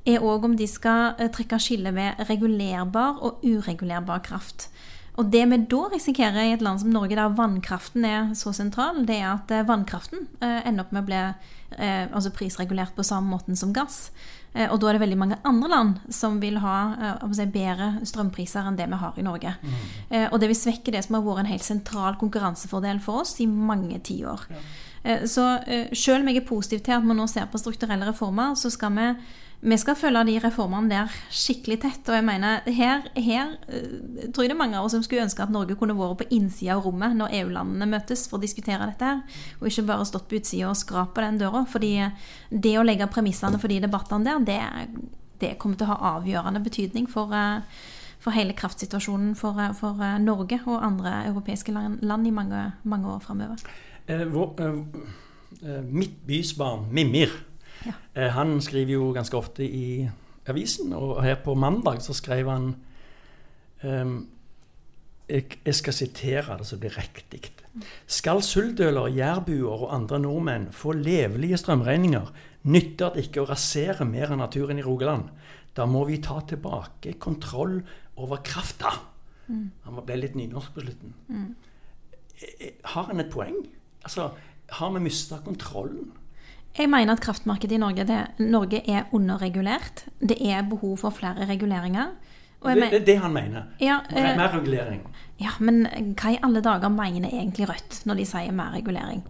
er 0.08 0.24
òg 0.24 0.48
om 0.48 0.56
de 0.58 0.66
skal 0.66 1.18
eh, 1.20 1.30
trekke 1.32 1.60
skille 1.62 1.92
ved 1.94 2.24
regulerbar 2.30 3.20
og 3.20 3.44
uregulerbar 3.44 4.24
kraft. 4.26 4.70
Og 5.20 5.28
det 5.28 5.42
vi 5.50 5.58
da 5.68 5.80
risikerer 5.92 6.46
i 6.46 6.52
et 6.54 6.62
land 6.64 6.80
som 6.80 6.92
Norge, 6.92 7.18
der 7.18 7.34
vannkraften 7.36 8.06
er 8.08 8.30
så 8.38 8.54
sentral, 8.56 9.02
det 9.04 9.18
er 9.20 9.34
at 9.34 9.50
vannkraften 9.68 10.22
ender 10.40 10.86
opp 10.86 10.94
med 10.96 11.02
å 11.02 11.08
bli 11.10 11.18
altså 12.16 12.32
prisregulert 12.32 12.94
på 12.96 13.04
samme 13.04 13.28
måten 13.34 13.58
som 13.60 13.74
gass. 13.76 14.06
Og 14.56 14.78
da 14.80 14.88
er 14.88 14.96
det 14.96 15.02
veldig 15.02 15.18
mange 15.20 15.36
andre 15.44 15.68
land 15.68 16.00
som 16.08 16.38
vil 16.40 16.56
ha 16.64 16.78
si, 17.36 17.44
bedre 17.44 17.90
strømpriser 18.08 18.70
enn 18.70 18.78
det 18.80 18.88
vi 18.88 19.02
har 19.02 19.20
i 19.20 19.26
Norge. 19.26 19.52
Mm. 19.60 19.76
Og 20.30 20.38
det 20.40 20.48
vil 20.48 20.60
svekke 20.62 20.96
det 20.96 21.04
som 21.04 21.18
har 21.18 21.26
vært 21.28 21.44
en 21.44 21.52
helt 21.52 21.68
sentral 21.68 22.16
konkurransefordel 22.16 23.04
for 23.04 23.26
oss 23.26 23.36
i 23.44 23.50
mange 23.52 24.00
tiår. 24.08 24.48
Ja. 24.48 24.64
Så 25.02 25.44
selv 25.98 26.20
om 26.22 26.28
jeg 26.30 26.38
er 26.38 26.46
positiv 26.46 26.82
til 26.86 26.94
at 26.94 27.02
vi 27.02 27.14
nå 27.18 27.24
ser 27.26 27.48
på 27.50 27.58
strukturelle 27.58 28.06
reformer, 28.06 28.54
så 28.54 28.70
skal 28.70 28.92
vi 28.94 29.06
vi 29.62 29.76
skal 29.78 29.94
følge 29.94 30.24
de 30.26 30.40
reformene 30.42 30.90
der 30.90 31.12
skikkelig 31.30 31.76
tett. 31.84 32.08
Og 32.10 32.16
jeg 32.16 32.26
mener, 32.26 32.64
her, 32.66 33.04
her 33.14 33.52
uh, 33.70 34.24
tror 34.34 34.42
jeg 34.42 34.50
det 34.50 34.56
er 34.56 34.58
mange 34.58 34.78
av 34.78 34.88
oss 34.88 34.96
som 34.96 35.04
skulle 35.06 35.22
ønske 35.22 35.44
at 35.44 35.52
Norge 35.54 35.76
kunne 35.78 35.94
vært 35.94 36.24
på 36.24 36.28
innsida 36.34 36.74
av 36.74 36.82
rommet 36.86 37.14
når 37.14 37.36
EU-landene 37.38 37.86
møtes 37.92 38.26
for 38.26 38.40
å 38.40 38.42
diskutere 38.42 38.88
dette 38.90 39.06
her, 39.06 39.22
og 39.60 39.68
ikke 39.70 39.86
bare 39.92 40.08
stått 40.08 40.26
på 40.30 40.40
utsida 40.40 40.72
og 40.72 40.80
skrapt 40.80 41.22
den 41.22 41.38
døra. 41.38 41.62
fordi 41.70 41.92
det 42.50 42.74
å 42.78 42.82
legge 42.82 43.06
premissene 43.06 43.60
for 43.62 43.70
de 43.70 43.78
debattene 43.86 44.26
der, 44.26 44.42
det, 44.50 45.06
det 45.38 45.54
kommer 45.62 45.78
til 45.78 45.86
å 45.86 45.94
ha 45.94 46.16
avgjørende 46.16 46.64
betydning 46.64 47.06
for, 47.06 47.30
for 48.18 48.34
hele 48.34 48.58
kraftsituasjonen 48.58 49.36
for, 49.38 49.62
for, 49.78 50.02
Norge 50.18 50.58
og 50.66 50.82
andre 50.82 51.22
europeiske 51.30 51.72
land, 51.72 52.02
land 52.02 52.26
i 52.26 52.34
mange, 52.34 52.66
mange 52.82 53.14
år 53.14 53.22
framover. 53.22 53.62
Eh, 54.08 54.22
eh, 54.22 55.82
mitt 55.86 56.26
bys 56.26 56.54
barn, 56.58 56.88
Mimir 56.90 57.30
ja. 57.86 57.92
Eh, 58.14 58.30
han 58.30 58.60
skriver 58.62 58.92
jo 58.92 59.10
ganske 59.14 59.36
ofte 59.36 59.64
i 59.66 60.08
avisen, 60.46 60.92
og 60.92 61.22
her 61.22 61.38
på 61.42 61.54
mandag 61.54 62.02
så 62.02 62.14
skrev 62.14 62.50
han 62.50 62.72
um, 63.82 64.14
jeg, 65.28 65.74
skal 65.74 65.94
sitere 65.94 66.56
det 66.58 66.66
så 66.66 66.76
det 66.76 66.82
blir 66.82 66.96
riktig. 66.98 67.40
Skal 68.06 68.42
suldøler, 68.44 69.12
jærbuer 69.16 69.86
og 69.86 69.94
andre 69.94 70.18
nordmenn 70.20 70.68
få 70.74 70.92
levelige 70.98 71.60
strømregninger, 71.62 72.32
nytter 72.68 73.14
det 73.14 73.26
ikke 73.26 73.44
å 73.44 73.48
rasere 73.48 74.04
mer 74.06 74.34
av 74.34 74.42
naturen 74.42 74.78
i 74.78 74.84
Rogaland. 74.86 75.30
Da 75.72 75.86
må 75.88 76.04
vi 76.10 76.20
ta 76.22 76.40
tilbake 76.46 77.16
kontroll 77.22 77.78
over 78.20 78.42
krafta. 78.44 78.92
Mm. 79.46 79.70
Han 79.86 80.02
ble 80.04 80.18
litt 80.20 80.36
nynorsk 80.36 80.74
på 80.74 80.84
slutten. 80.84 81.14
Mm. 81.28 81.46
Eh, 82.36 82.52
eh, 82.58 82.74
har 82.92 83.08
han 83.08 83.22
et 83.22 83.32
poeng? 83.32 83.62
Altså, 84.04 84.30
har 84.78 84.92
vi 84.94 85.04
mista 85.04 85.38
kontrollen? 85.44 86.10
Jeg 86.78 86.88
mener 86.88 87.12
at 87.12 87.20
kraftmarkedet 87.20 87.76
i 87.76 87.80
Norge, 87.80 88.04
det, 88.08 88.20
Norge 88.40 88.80
er 88.88 89.10
underregulert. 89.12 90.06
Det 90.20 90.38
er 90.40 90.64
behov 90.64 90.96
for 91.04 91.12
flere 91.12 91.46
reguleringer. 91.48 92.14
det 92.64 92.94
er 92.94 93.04
det 93.04 93.18
han 93.20 93.32
mener? 93.32 93.62
Ja, 93.80 94.00
eh, 94.10 94.36
mer 94.36 94.54
regulering. 94.56 95.02
Ja, 95.38 95.52
men 95.60 95.86
hva 96.16 96.32
i 96.32 96.40
alle 96.42 96.62
dager 96.62 96.88
mener 96.88 97.28
egentlig 97.28 97.68
Rødt 97.68 98.02
når 98.06 98.22
de 98.22 98.26
sier 98.26 98.52
mer 98.52 98.72
regulering? 98.72 99.22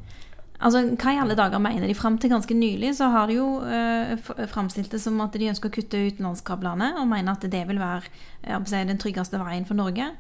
Altså, 0.63 0.85
Hva 0.95 1.11
i 1.11 1.19
alle 1.19 1.35
dager 1.35 1.59
mener 1.59 1.89
de? 1.89 1.95
Fram 1.99 2.19
til 2.23 2.31
ganske 2.31 2.55
nylig 2.55 2.93
så 2.95 3.09
har 3.11 3.27
de 3.27 3.41
jo 3.41 3.49
eh, 3.67 4.15
framstilt 4.47 4.93
det 4.93 5.01
som 5.03 5.19
at 5.25 5.35
de 5.35 5.49
ønsker 5.51 5.73
å 5.73 5.75
kutte 5.75 5.99
utenlandskablene, 5.99 6.93
og 7.01 7.09
mener 7.11 7.35
at 7.35 7.51
det 7.51 7.65
vil 7.67 7.83
være 7.83 8.07
si, 8.69 8.85
den 8.87 9.01
tryggeste 9.03 9.41
veien 9.43 9.67
for 9.67 9.75
Norge. 9.75 10.13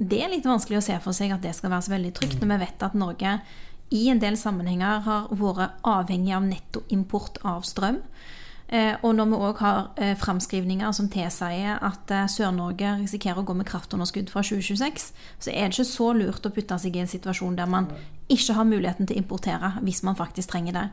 Det 0.00 0.22
er 0.24 0.32
litt 0.32 0.48
vanskelig 0.48 0.78
å 0.80 0.86
se 0.86 0.96
for 1.04 1.12
seg 1.12 1.34
at 1.34 1.44
det 1.44 1.52
skal 1.58 1.74
være 1.74 1.84
så 1.84 1.92
veldig 1.92 2.14
trygt, 2.16 2.38
når 2.40 2.54
vi 2.54 2.62
vet 2.64 2.86
at 2.86 2.96
Norge 2.96 3.34
i 3.90 4.06
en 4.12 4.20
del 4.22 4.36
sammenhenger 4.38 5.02
har 5.06 5.30
vært 5.34 5.80
avhengig 5.86 6.34
av 6.36 6.46
nettoimport 6.46 7.40
av 7.46 7.64
strøm. 7.66 8.00
Eh, 8.70 8.94
og 9.02 9.16
når 9.18 9.26
vi 9.26 9.38
òg 9.48 9.60
har 9.64 9.78
eh, 9.98 10.12
framskrivninger 10.14 10.92
som 10.94 11.08
tilsier 11.10 11.80
at 11.82 12.12
eh, 12.14 12.28
Sør-Norge 12.30 12.92
risikerer 13.00 13.42
å 13.42 13.46
gå 13.48 13.56
med 13.58 13.66
kraftunderskudd 13.66 14.30
fra 14.30 14.44
2026, 14.46 15.08
så 15.42 15.50
er 15.50 15.66
det 15.66 15.74
ikke 15.74 15.88
så 15.88 16.12
lurt 16.14 16.46
å 16.46 16.52
putte 16.54 16.78
seg 16.78 16.94
i 16.94 17.02
en 17.02 17.10
situasjon 17.10 17.58
der 17.58 17.66
man 17.70 17.90
ikke 18.30 18.54
har 18.54 18.68
muligheten 18.70 19.10
til 19.10 19.18
å 19.18 19.24
importere 19.24 19.72
hvis 19.82 20.04
man 20.06 20.18
faktisk 20.18 20.54
trenger 20.54 20.78
det. 20.78 20.86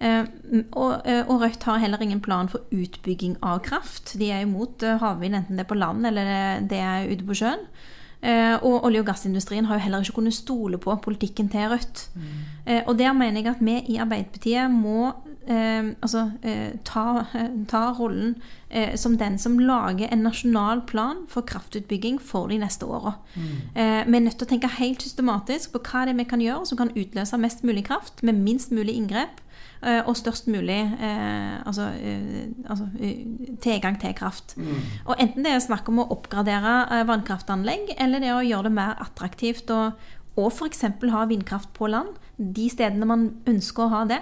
Og, 0.00 1.02
Rødt 1.42 1.66
har 1.66 1.82
heller 1.82 2.00
ingen 2.00 2.22
plan 2.24 2.48
for 2.48 2.64
utbygging 2.72 3.34
av 3.44 3.58
kraft. 3.66 4.14
De 4.16 4.30
er 4.32 4.46
imot 4.46 4.80
havvind, 5.02 5.36
enten 5.36 5.58
det 5.58 5.66
er 5.66 5.68
på 5.68 5.76
land 5.76 6.06
eller 6.08 6.62
det 6.70 6.78
er 6.80 7.10
ute 7.10 7.26
på 7.26 7.36
sjøen. 7.42 7.66
Eh, 8.22 8.56
og 8.62 8.84
olje- 8.84 9.00
og 9.00 9.06
gassindustrien 9.06 9.64
har 9.64 9.78
jo 9.78 9.86
heller 9.86 10.04
ikke 10.04 10.18
kunnet 10.18 10.36
stole 10.36 10.78
på 10.78 10.94
politikken 11.02 11.48
til 11.48 11.70
Rødt. 11.72 12.10
Mm. 12.14 12.22
Eh, 12.66 12.82
og 12.86 12.98
der 12.98 13.12
mener 13.12 13.40
jeg 13.40 13.54
at 13.54 13.64
vi 13.64 13.78
i 13.88 13.96
Arbeiderpartiet 13.96 14.70
må 14.70 15.12
eh, 15.48 15.94
altså, 16.02 16.30
ta, 16.84 17.24
ta, 17.68 17.92
rollen 17.92 18.36
som 18.94 19.16
den 19.18 19.38
som 19.38 19.58
lager 19.58 20.06
en 20.12 20.18
nasjonal 20.22 20.84
plan 20.86 21.24
for 21.28 21.40
kraftutbygging 21.40 22.20
for 22.22 22.46
de 22.46 22.58
neste 22.58 22.86
åra. 22.86 23.16
Mm. 23.34 24.12
vi 24.12 24.16
er 24.16 24.20
nødt 24.20 24.38
til 24.38 24.46
å 24.46 24.50
tenke 24.50 24.68
helt 24.78 25.02
systematisk 25.02 25.72
på 25.72 25.80
hva 25.82 26.04
det 26.06 26.14
er 26.14 26.18
vi 26.20 26.24
kan 26.30 26.40
gjøre 26.40 26.66
som 26.66 26.78
kan 26.78 26.92
utløse 26.94 27.38
mest 27.38 27.64
mulig 27.64 27.84
kraft 27.88 28.22
med 28.22 28.38
minst 28.38 28.70
mulig 28.70 28.94
inngrep. 28.94 29.42
Eh, 29.80 30.02
og 30.04 30.16
størst 30.18 30.44
mulig 30.52 30.76
eh, 30.76 31.54
altså, 31.64 31.86
eh, 32.04 32.50
altså, 32.68 32.84
tilgang 33.64 33.96
til 34.00 34.12
kraft. 34.14 34.52
Mm. 34.60 34.80
Og 35.06 35.14
Enten 35.16 35.46
det 35.46 35.54
er 35.54 35.62
snakk 35.64 35.88
om 35.88 36.02
å 36.02 36.08
oppgradere 36.12 37.04
vannkraftanlegg, 37.08 37.94
eller 37.96 38.20
det 38.20 38.34
å 38.34 38.44
gjøre 38.44 38.68
det 38.68 38.74
mer 38.76 39.00
attraktivt 39.00 39.72
å 39.72 39.90
og 40.38 40.46
f.eks. 40.54 40.84
ha 41.10 41.24
vindkraft 41.28 41.72
på 41.76 41.88
land, 41.90 42.14
de 42.38 42.68
stedene 42.70 43.04
man 43.04 43.24
ønsker 43.50 43.82
å 43.84 43.90
ha 43.92 44.04
det. 44.08 44.20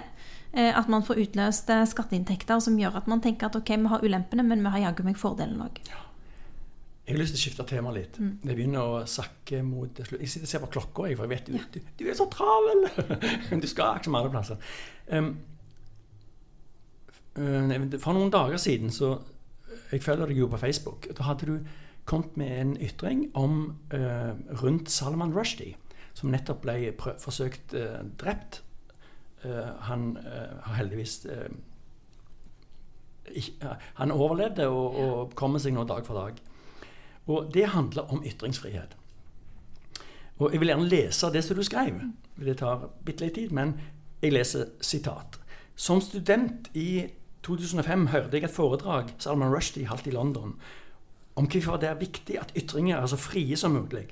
At 0.57 0.89
man 0.89 1.05
får 1.05 1.21
utløst 1.21 1.69
skatteinntekter 1.91 2.59
som 2.65 2.75
gjør 2.81 2.97
at 2.97 3.07
man 3.07 3.21
tenker 3.23 3.47
at 3.47 3.55
ok, 3.55 3.69
vi 3.77 3.91
har 3.93 4.03
ulempene, 4.03 4.43
men 4.43 4.65
vi 4.65 4.73
har 4.73 4.87
jaggu 4.89 5.05
meg 5.05 5.21
fordelen 5.21 5.61
òg. 5.63 5.79
Jeg 7.09 7.15
har 7.15 7.23
lyst 7.23 7.33
til 7.33 7.39
å 7.39 7.41
skifte 7.41 7.63
tema 7.65 7.89
litt. 7.89 8.17
Mm. 8.21 8.33
Det 8.43 8.53
begynner 8.53 8.85
å 8.85 8.97
sakke 9.09 9.63
mot 9.65 9.97
slutt. 9.97 10.21
Jeg 10.21 10.29
sitter 10.29 10.45
og 10.45 10.49
ser 10.51 10.61
på 10.61 10.67
klokka, 10.75 11.05
for 11.17 11.25
jeg 11.25 11.31
vet 11.31 11.47
du, 11.47 11.55
ja. 11.57 11.61
du, 11.73 11.77
du 11.97 12.03
er 12.05 12.17
så 12.19 12.27
travel! 12.29 12.83
du 13.63 13.65
skal 13.65 13.97
ikke 13.97 14.11
alle 14.13 14.29
plasser. 14.29 14.59
Um, 15.09 15.31
for 17.33 18.13
noen 18.13 18.29
dager 18.33 18.59
siden 18.61 18.91
så 18.93 19.13
Jeg 19.89 20.03
følger 20.03 20.29
deg 20.29 20.37
jo 20.37 20.49
på 20.51 20.59
Facebook. 20.61 21.07
Da 21.17 21.25
hadde 21.25 21.47
du 21.49 21.71
kommet 22.05 22.37
med 22.37 22.51
en 22.59 22.75
ytring 22.77 23.23
om 23.37 23.55
uh, 23.93 24.37
rundt 24.61 24.91
Salman 24.93 25.33
Rushdie, 25.33 25.79
som 26.13 26.29
nettopp 26.29 26.61
ble 26.61 26.91
forsøkt 27.01 27.73
uh, 27.73 28.03
drept. 28.21 28.61
Uh, 29.41 29.81
han 29.87 30.11
har 30.21 30.77
heldigvis 30.77 31.23
ikke, 33.33 33.73
Han 33.97 34.11
overlevde 34.13 34.69
og, 34.69 35.01
og 35.01 35.35
kommer 35.37 35.61
seg 35.63 35.73
nå 35.73 35.87
dag 35.89 36.05
for 36.05 36.21
dag. 36.21 36.37
Og 37.29 37.51
det 37.53 37.67
handler 37.75 38.09
om 38.09 38.23
ytringsfrihet. 38.25 38.97
Og 40.39 40.51
Jeg 40.51 40.59
vil 40.59 40.71
gjerne 40.71 40.89
lese 40.89 41.29
det 41.33 41.43
som 41.43 41.57
du 41.57 41.63
skrev. 41.63 42.01
Det 42.39 42.57
tar 42.57 42.89
bitte 43.05 43.25
litt 43.25 43.35
tid, 43.35 43.51
men 43.51 43.75
jeg 44.21 44.33
leser 44.33 44.65
sitat. 44.81 45.39
Som 45.75 46.01
student 46.01 46.69
i 46.73 47.07
2005 47.43 48.07
hørte 48.07 48.37
jeg 48.37 48.43
et 48.47 48.55
foredrag 48.55 49.13
Salman 49.19 49.53
Rushdie 49.53 49.87
holdt 49.87 50.07
i 50.07 50.15
London 50.15 50.55
om 51.39 51.47
hvorfor 51.47 51.77
det 51.79 51.89
er 51.89 51.99
viktig 51.99 52.39
at 52.39 52.51
ytringer 52.57 52.97
er 52.97 53.05
så 53.07 53.15
frie 53.15 53.55
som 53.57 53.71
mulig. 53.71 54.09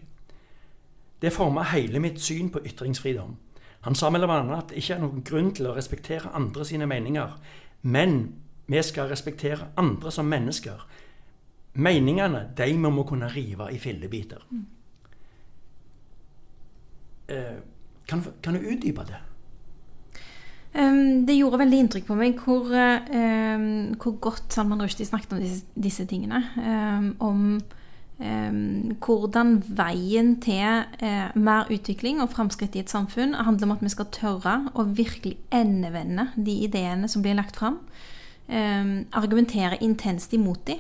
Det 1.22 1.34
forma 1.34 1.64
hele 1.74 2.00
mitt 2.00 2.22
syn 2.22 2.50
på 2.50 2.62
ytringsfridom. 2.66 3.36
Han 3.82 3.96
sa 3.96 4.10
mellom 4.10 4.30
annet 4.30 4.58
at 4.58 4.70
det 4.70 4.78
ikke 4.78 4.94
er 4.94 5.02
noen 5.04 5.24
grunn 5.28 5.52
til 5.56 5.68
å 5.68 5.74
respektere 5.76 6.32
andre 6.36 6.66
sine 6.66 6.88
meninger, 6.88 7.36
men 7.82 8.36
vi 8.68 8.84
skal 8.84 9.10
respektere 9.12 9.68
andre 9.78 10.12
som 10.12 10.26
mennesker. 10.26 10.88
Meningene 11.78 12.48
de 12.58 12.72
må 12.82 12.90
vi 12.96 13.08
kunne 13.12 13.30
rive 13.30 13.70
i 13.74 13.78
fillebiter. 13.78 14.44
Mm. 14.50 14.66
Eh, 17.28 17.58
kan, 18.08 18.24
kan 18.42 18.56
du 18.56 18.60
utdype 18.60 19.04
det? 19.08 19.20
Um, 20.78 21.26
det 21.26 21.38
gjorde 21.38 21.62
veldig 21.64 21.80
inntrykk 21.82 22.06
på 22.10 22.16
meg 22.20 22.38
hvor, 22.44 22.68
um, 22.70 23.96
hvor 23.98 24.18
godt 24.22 24.54
Salman 24.54 24.84
Rushdie 24.84 25.08
snakket 25.08 25.34
om 25.34 25.42
disse, 25.42 25.66
disse 25.74 26.06
tingene. 26.10 26.44
Um, 26.58 27.12
om 27.20 27.60
hvordan 28.18 29.60
veien 29.78 30.32
til 30.42 30.80
uh, 31.04 31.36
mer 31.38 31.68
utvikling 31.70 32.18
og 32.24 32.32
framskritt 32.34 32.74
i 32.74 32.82
et 32.82 32.90
samfunn 32.90 33.36
handler 33.38 33.68
om 33.68 33.76
at 33.76 33.84
vi 33.86 33.92
skal 33.94 34.08
tørre 34.10 34.56
å 34.74 34.88
virkelig 34.90 35.36
endevende 35.54 36.32
de 36.34 36.56
ideene 36.66 37.06
som 37.06 37.22
blir 37.22 37.38
lagt 37.38 37.60
fram. 37.62 37.84
argumentere 38.48 39.78
intenst 39.84 40.34
imot 40.34 40.66
dem. 40.66 40.80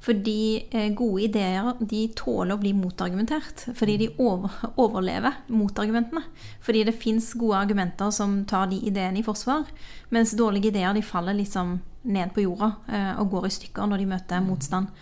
Fordi 0.00 0.68
eh, 0.70 0.88
gode 0.94 1.24
ideer 1.26 1.72
de 1.80 2.04
tåler 2.16 2.54
å 2.54 2.60
bli 2.60 2.72
motargumentert. 2.76 3.66
Fordi 3.76 3.96
de 4.04 4.08
over, 4.22 4.54
overlever 4.78 5.40
motargumentene. 5.50 6.22
Fordi 6.64 6.84
det 6.86 6.96
fins 7.00 7.32
gode 7.38 7.58
argumenter 7.64 8.12
som 8.14 8.40
tar 8.48 8.70
de 8.70 8.78
ideene 8.88 9.20
i 9.20 9.26
forsvar. 9.26 9.66
Mens 10.14 10.36
dårlige 10.38 10.70
ideer 10.70 10.94
de 10.94 11.04
faller 11.04 11.36
liksom 11.38 11.78
ned 12.08 12.32
på 12.34 12.46
jorda 12.46 12.72
eh, 12.86 13.14
og 13.20 13.32
går 13.34 13.48
i 13.48 13.54
stykker 13.58 13.90
når 13.90 14.04
de 14.04 14.12
møter 14.14 14.44
motstand. 14.44 14.92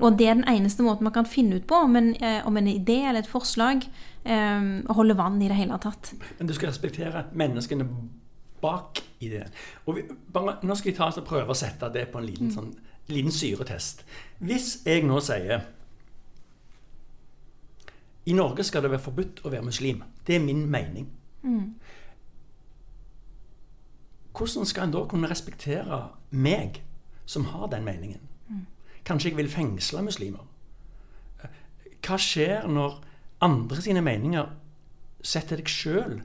Og 0.00 0.16
det 0.16 0.30
er 0.30 0.38
den 0.38 0.48
eneste 0.48 0.80
måten 0.80 1.04
man 1.04 1.12
kan 1.12 1.28
finne 1.28 1.58
ut 1.60 1.66
på 1.68 1.76
om 1.84 1.98
en, 2.00 2.14
eh, 2.16 2.40
om 2.48 2.56
en 2.56 2.70
idé 2.70 3.02
eller 3.04 3.20
et 3.20 3.30
forslag 3.30 3.84
holder 4.20 5.16
vann 5.16 5.38
i 5.40 5.46
det 5.48 5.56
hele 5.56 5.78
tatt. 5.80 6.10
Men 6.36 6.48
du 6.48 6.52
skal 6.52 6.68
respektere 6.68 7.22
menneskene 7.32 7.86
bak 8.60 9.00
ideen. 9.24 9.48
Og 9.88 9.96
vi, 9.96 10.02
bare, 10.32 10.58
nå 10.60 10.76
skal 10.76 10.90
vi 10.90 10.96
ta 10.98 11.08
oss 11.08 11.16
og 11.20 11.24
prøve 11.28 11.54
å 11.54 11.56
sette 11.56 11.88
det 11.94 12.06
på 12.12 12.20
en 12.20 12.26
liten 12.28 12.50
mm. 12.50 12.52
sånn 12.52 12.74
liten 13.14 13.32
syretest. 13.32 14.04
Hvis 14.38 14.80
jeg 14.86 15.04
nå 15.04 15.20
sier 15.20 15.66
I 18.26 18.32
Norge 18.36 18.64
skal 18.64 18.82
det 18.84 18.90
være 18.92 19.02
forbudt 19.02 19.40
å 19.44 19.50
være 19.50 19.64
muslim. 19.66 20.02
Det 20.26 20.36
er 20.36 20.44
min 20.44 20.66
mening. 20.70 21.08
Hvordan 24.36 24.66
skal 24.66 24.86
en 24.86 24.92
da 24.94 25.04
kunne 25.08 25.30
respektere 25.30 26.02
meg 26.30 26.82
som 27.26 27.44
har 27.50 27.66
den 27.72 27.84
meningen? 27.84 28.20
Kanskje 29.04 29.30
jeg 29.30 29.36
vil 29.36 29.50
fengsle 29.50 30.02
muslimer? 30.04 30.44
Hva 32.00 32.16
skjer 32.20 32.68
når 32.68 33.00
andre 33.44 33.82
sine 33.82 34.02
meninger 34.04 34.52
setter 35.22 35.60
deg 35.60 35.68
sjøl 35.68 36.20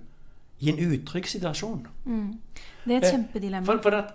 i 0.60 0.70
en 0.72 0.80
utrygg 0.80 1.28
situasjon? 1.28 1.88
Det 2.86 2.96
er 2.96 3.02
et 3.02 3.12
kjempedilemma. 3.12 3.66
For, 3.68 3.82
for 3.84 3.98
at, 3.98 4.14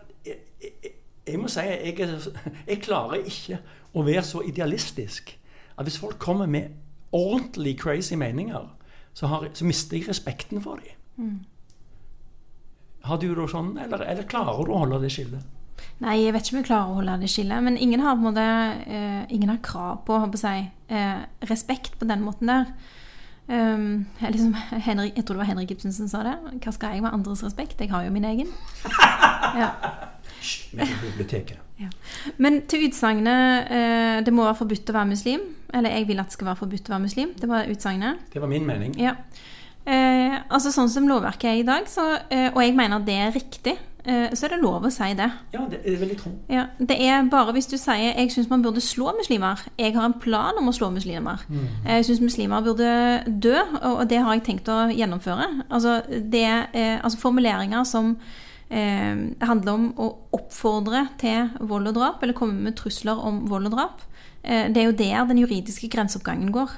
jeg, 1.31 1.41
må 1.41 1.51
si 1.51 1.65
jeg, 1.65 1.95
jeg 2.67 2.83
klarer 2.83 3.23
ikke 3.25 3.61
å 3.95 4.05
være 4.07 4.25
så 4.27 4.43
idealistisk 4.47 5.37
at 5.81 5.87
hvis 5.89 5.99
folk 5.99 6.19
kommer 6.21 6.47
med 6.51 6.75
ordentlig 7.17 7.79
crazy 7.81 8.15
meninger, 8.15 8.67
så, 9.15 9.27
har, 9.27 9.49
så 9.55 9.65
mister 9.65 9.97
jeg 9.97 10.09
respekten 10.09 10.61
for 10.63 10.79
dem. 10.83 11.31
Har 13.03 13.19
du 13.19 13.31
det 13.35 13.49
sånn, 13.51 13.73
eller, 13.81 14.05
eller 14.05 14.29
klarer 14.29 14.61
du 14.67 14.75
å 14.75 14.83
holde 14.85 15.01
det 15.03 15.11
skillet? 15.15 15.57
Nei, 16.01 16.19
jeg 16.21 16.35
vet 16.35 16.45
ikke 16.45 16.55
om 16.55 16.61
jeg 16.61 16.69
klarer 16.69 16.93
å 16.93 16.99
holde 16.99 17.17
det 17.23 17.31
skillet. 17.33 17.65
Men 17.65 17.79
ingen 17.81 18.03
har 18.05 18.17
på 18.17 18.21
en 18.21 18.29
måte 18.29 18.47
eh, 18.85 19.23
Ingen 19.33 19.53
har 19.53 19.61
krav 19.65 20.03
på, 20.05 20.19
håper 20.21 20.41
si, 20.41 20.55
eh, 20.93 21.23
respekt 21.49 21.97
på 22.01 22.09
den 22.09 22.25
måten 22.25 22.53
der. 22.53 22.73
Um, 23.51 24.07
jeg 24.21 24.37
liksom, 24.37 24.53
Henrik, 24.55 25.17
jeg 25.17 25.25
tror 25.25 25.35
det 25.35 25.41
var 25.41 25.49
Henrik 25.49 25.73
Ibsen 25.75 25.93
som 25.93 26.07
sa 26.09 26.21
det. 26.23 26.37
Hva 26.63 26.75
skal 26.77 26.95
jeg 26.95 27.03
med 27.03 27.11
andres 27.17 27.43
respekt? 27.43 27.81
Jeg 27.83 27.91
har 27.91 28.05
jo 28.07 28.15
min 28.15 28.29
egen. 28.29 28.53
Ja. 29.51 29.73
Biblioteket. 30.73 31.59
Men 32.37 32.63
til 32.69 32.89
utsagnet 32.89 33.71
eh, 33.73 34.25
'det 34.25 34.33
må 34.33 34.45
være 34.45 34.59
forbudt 34.61 34.91
å 34.91 34.97
være 34.99 35.13
muslim', 35.15 35.47
eller 35.75 35.91
'jeg 35.91 36.09
vil 36.09 36.21
at 36.21 36.27
det 36.27 36.33
skal 36.33 36.47
være 36.47 36.57
forbudt 36.57 36.91
å 36.91 36.93
være 36.93 37.05
muslim', 37.07 37.33
det 37.41 37.49
var 37.49 37.71
utsagnet. 37.71 38.17
Det 38.33 38.41
var 38.41 38.49
min 38.49 38.67
mening. 38.67 38.99
Ja. 39.01 39.15
Eh, 39.87 40.35
altså 40.51 40.71
Sånn 40.71 40.91
som 40.93 41.09
lovverket 41.09 41.51
er 41.51 41.61
i 41.61 41.67
dag, 41.67 41.87
så, 41.89 42.19
eh, 42.29 42.51
og 42.53 42.61
jeg 42.63 42.77
mener 42.77 43.01
det 43.01 43.15
er 43.17 43.33
riktig, 43.33 43.79
eh, 44.05 44.29
så 44.35 44.45
er 44.45 44.49
det 44.55 44.61
lov 44.61 44.85
å 44.85 44.91
si 44.93 45.09
det. 45.15 45.31
Ja, 45.55 45.65
det, 45.71 45.81
er 45.85 45.97
veldig 45.97 46.19
tro. 46.19 46.33
Ja, 46.49 46.67
Det 46.79 47.01
er 47.01 47.23
bare 47.31 47.53
hvis 47.53 47.67
du 47.67 47.79
sier 47.79 48.15
'jeg 48.15 48.31
syns 48.31 48.51
man 48.51 48.63
burde 48.63 48.81
slå 48.81 49.13
muslimer', 49.17 49.67
'jeg 49.79 49.95
har 49.95 50.05
en 50.05 50.21
plan 50.21 50.53
om 50.59 50.69
å 50.69 50.73
slå 50.73 50.91
muslimer', 50.93 51.41
jeg 51.87 52.05
syns 52.05 52.21
muslimer 52.21 52.63
burde 52.63 53.25
dø, 53.41 53.57
og 53.83 54.09
det 54.09 54.19
har 54.19 54.35
jeg 54.35 54.45
tenkt 54.45 54.69
å 54.69 54.93
gjennomføre. 54.93 55.65
Altså, 55.71 56.03
det 56.11 56.67
eh, 56.75 57.01
altså 57.03 57.19
formuleringer 57.19 57.85
som 57.85 58.19
eh, 58.71 59.17
handler 59.47 59.73
om 59.73 59.89
å 59.99 60.11
oppfordre 60.33 61.09
til 61.19 61.51
vold 61.61 61.89
og 61.89 61.95
drap, 61.95 62.23
eller 62.23 62.35
komme 62.39 62.55
med 62.69 62.77
trusler 62.77 63.19
om 63.19 63.45
vold 63.51 63.67
og 63.67 63.73
drap. 63.77 64.01
Eh, 64.43 64.69
Det 64.73 64.77
er 64.79 64.85
jo 64.89 64.93
der 64.97 65.27
den 65.29 65.39
juridiske 65.39 65.89
grenseoppgangen 65.91 66.53
går. 66.53 66.71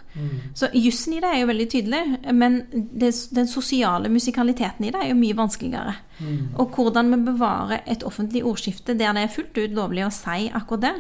Så 0.55 0.69
jussen 0.75 1.13
i 1.15 1.21
det 1.21 1.29
er 1.31 1.41
jo 1.41 1.47
veldig 1.47 1.69
tydelig, 1.71 2.03
men 2.35 2.63
det, 2.73 3.13
den 3.35 3.47
sosiale 3.47 4.09
musikaliteten 4.09 4.85
i 4.85 4.91
det 4.91 5.01
er 5.03 5.09
jo 5.13 5.15
mye 5.21 5.37
vanskeligere. 5.37 5.95
Og 6.59 6.71
hvordan 6.75 7.11
vi 7.11 7.33
bevarer 7.33 7.81
et 7.87 8.03
offentlig 8.05 8.43
ordskifte 8.45 8.97
der 8.99 9.13
det 9.13 9.23
er 9.23 9.29
fullt 9.37 9.59
ut 9.59 9.71
lovlig 9.77 10.05
å 10.07 10.11
si 10.11 10.51
akkurat 10.53 10.81
det, 10.81 10.95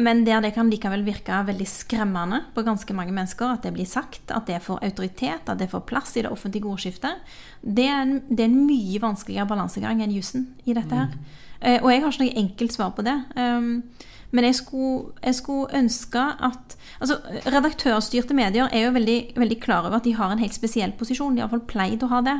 men 0.00 0.22
der 0.24 0.40
det 0.40 0.54
kan 0.56 0.70
likevel 0.72 1.02
virke 1.04 1.42
veldig 1.44 1.66
skremmende 1.68 2.38
på 2.54 2.64
ganske 2.64 2.94
mange 2.96 3.12
mennesker 3.12 3.52
at 3.52 3.66
det 3.66 3.74
blir 3.76 3.88
sagt, 3.88 4.30
at 4.32 4.46
det 4.48 4.62
får 4.64 4.80
autoritet, 4.86 5.44
at 5.44 5.58
det 5.60 5.68
får 5.68 5.84
plass 5.90 6.16
i 6.16 6.22
det 6.24 6.32
offentlige 6.32 6.64
ordskiftet, 6.64 7.20
det 7.60 7.84
er 7.84 8.00
en, 8.06 8.14
det 8.30 8.46
er 8.46 8.48
en 8.48 8.62
mye 8.64 9.02
vanskeligere 9.02 9.50
balansegang 9.50 10.00
enn 10.00 10.14
jussen 10.16 10.48
i 10.64 10.72
dette 10.72 10.96
her. 10.96 11.12
Mm. 11.12 11.82
Og 11.82 11.90
jeg 11.92 12.00
har 12.00 12.12
ikke 12.14 12.24
noe 12.24 12.40
enkelt 12.44 12.72
svar 12.78 12.94
på 12.96 13.04
det. 13.04 13.18
Um, 13.36 13.82
Men 14.30 14.44
jeg 14.44 14.58
skulle, 14.58 15.12
jeg 15.24 15.34
skulle 15.34 15.72
ønske 15.72 16.20
at 16.20 16.76
altså 17.00 17.16
Redaktørstyrte 17.48 18.34
medier 18.36 18.68
er 18.72 18.82
jo 18.84 18.90
veldig, 18.92 19.32
veldig 19.40 19.56
klar 19.60 19.86
over 19.86 19.96
at 19.96 20.04
de 20.04 20.12
har 20.18 20.32
en 20.32 20.42
helt 20.42 20.52
spesiell 20.54 20.92
posisjon. 20.92 21.34
De 21.34 21.40
har 21.40 21.48
iallfall 21.48 21.64
pleid 21.64 22.04
å 22.04 22.10
ha 22.12 22.20
det. 22.20 22.36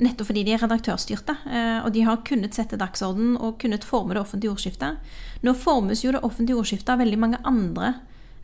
Nettopp 0.00 0.28
fordi 0.30 0.44
de 0.46 0.52
er 0.54 0.62
redaktørstyrte. 0.62 1.34
eh, 1.50 1.78
Og 1.84 1.92
de 1.92 2.02
har 2.06 2.22
kunnet 2.24 2.54
sette 2.54 2.76
dagsorden 2.76 3.36
og 3.36 3.58
kunnet 3.58 3.84
forme 3.84 4.14
det 4.14 4.22
offentlige 4.22 4.52
ordskiftet. 4.52 4.98
Nå 5.42 5.54
formes 5.54 6.04
jo 6.04 6.12
det 6.12 6.22
offentlige 6.22 6.56
ordskiftet 6.56 6.88
av 6.94 6.98
veldig 6.98 7.18
mange 7.18 7.38
andre 7.44 7.94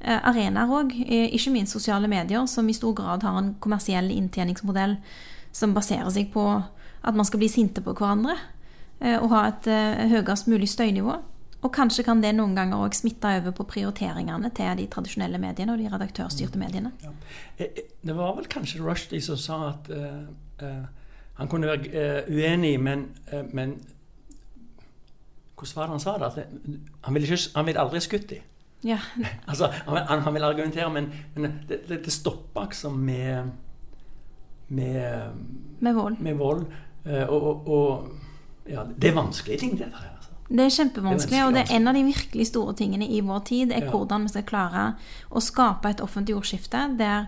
eh, 0.01 0.19
arenaer 0.19 0.69
òg. 0.69 0.93
Ikke 1.33 1.53
minst 1.53 1.73
sosiale 1.73 2.09
medier, 2.09 2.47
som 2.47 2.69
i 2.69 2.73
stor 2.75 2.95
grad 2.95 3.23
har 3.23 3.39
en 3.39 3.55
kommersiell 3.61 4.11
inntjeningsmodell 4.11 4.97
som 5.53 5.75
baserer 5.75 6.11
seg 6.11 6.33
på 6.33 6.63
at 7.05 7.15
man 7.15 7.25
skal 7.25 7.39
bli 7.39 7.49
sinte 7.49 7.83
på 7.85 7.95
hverandre. 7.95 8.37
eh, 9.01 9.19
Og 9.23 9.31
ha 9.31 9.49
et 9.49 9.67
eh, 9.67 10.09
høyest 10.09 10.49
mulig 10.49 10.69
støynivå. 10.69 11.21
Og 11.65 11.73
kanskje 11.73 12.05
kan 12.05 12.21
det 12.21 12.35
noen 12.37 12.55
ganger 12.55 12.83
òg 12.85 12.93
smitte 12.93 13.31
over 13.39 13.55
på 13.57 13.65
prioriteringene 13.65 14.51
til 14.53 14.77
de 14.77 14.85
tradisjonelle 14.93 15.39
mediene 15.41 15.73
og 15.73 15.81
de 15.81 15.89
redaktørstyrte 15.89 16.61
mediene. 16.61 16.93
Ja. 17.03 17.13
Eh, 17.57 17.65
eh, 17.67 17.83
Det 18.05 18.17
var 18.17 18.35
vel 18.37 18.45
kanskje 18.45 18.83
Rushdie 18.85 19.23
som 19.23 19.37
sa 19.37 19.69
at 19.71 19.89
uh, 19.89 20.27
eh, 20.61 20.85
han 21.35 21.49
kunne 21.49 21.67
være 21.67 21.89
eh, 21.93 22.29
uenig, 22.31 22.81
men, 22.81 23.09
eh, 23.33 23.45
men 23.53 23.79
Hvordan 25.55 25.77
var 25.77 25.83
det 25.87 25.91
han 25.91 26.01
sa 26.01 26.13
det? 26.19 26.29
Det, 26.37 26.81
han 27.05 27.15
ville 27.15 27.27
ikke, 27.29 27.51
han 27.57 27.67
ville 27.67 27.81
aldri 27.81 28.01
skutt 28.01 28.31
dem. 28.31 28.39
Ja, 28.85 28.99
Altså, 29.49 29.71
han, 29.87 30.19
han, 30.21 30.35
vil 30.35 30.45
argumentere, 30.45 30.91
men, 30.93 31.07
men 31.35 31.61
det, 31.69 31.79
det, 31.89 32.05
det 32.05 32.13
stopper 32.13 32.67
liksom 32.69 32.93
med 32.99 33.51
med, 34.69 35.31
med 35.81 35.93
vold. 35.95 36.17
med 36.21 36.35
vold. 36.35 36.67
eh, 37.07 37.29
Og, 37.29 37.43
og, 37.43 37.69
og 37.69 38.09
ja, 38.69 38.83
det 39.01 39.11
er 39.11 39.15
vanskelige 39.15 39.59
ting, 39.59 39.79
dette 39.79 39.93
her. 40.01 40.11
Altså. 40.17 40.31
Det 40.49 40.61
er 40.65 40.71
kjempevanskelig, 40.71 41.31
Det 41.31 41.41
er 41.41 41.47
og 41.47 41.53
det 41.55 41.63
er 41.71 41.77
en 41.77 41.89
av 41.89 41.95
de 41.95 42.05
virkelig 42.05 42.47
store 42.47 42.75
tingene 42.75 43.09
i 43.09 43.21
vår 43.21 43.39
tid. 43.45 43.73
er 43.73 43.85
Ja. 43.85 43.91
hvordan 43.91 44.23
vi 44.23 44.29
skal 44.29 44.43
klare 44.43 44.95
å 45.31 45.41
skape 45.41 45.89
et 45.91 46.01
offentlig 46.01 46.37
ordskifte 46.37 46.97
der 46.99 47.27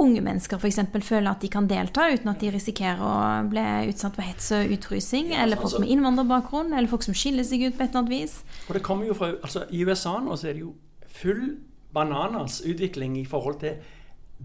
unge 0.00 0.22
mennesker 0.24 0.58
f.eks. 0.60 0.80
føler 1.06 1.30
at 1.30 1.42
de 1.42 1.48
kan 1.52 1.66
delta 1.70 2.08
uten 2.12 2.30
at 2.32 2.40
de 2.42 2.50
risikerer 2.54 3.00
å 3.04 3.14
bli 3.50 3.64
utsatt 3.90 4.16
for 4.16 4.26
hets 4.26 4.50
og 4.56 4.74
utfrysing. 4.76 5.32
Ja, 5.32 5.42
eller 5.44 5.56
altså- 5.56 5.76
folk 5.78 5.86
med 5.86 5.94
innvandrerbakgrunn, 5.96 6.72
eller 6.76 6.88
folk 6.88 7.02
som 7.02 7.14
skiller 7.14 7.44
seg 7.44 7.66
ut 7.66 7.78
på 7.78 7.84
et 7.84 7.90
eller 7.90 8.04
annet 8.04 8.10
vis. 8.10 8.42
Og 8.68 8.74
det 8.74 8.82
kommer 8.82 9.06
jo 9.06 9.14
fra, 9.14 9.32
altså 9.42 9.64
I 9.70 9.84
USA 9.84 10.18
nå 10.20 10.36
så 10.36 10.48
er 10.48 10.52
det 10.54 10.62
jo 10.62 10.74
full 11.06 11.56
bananas 11.92 12.60
utvikling 12.62 13.18
i 13.18 13.24
forhold 13.24 13.60
til 13.60 13.74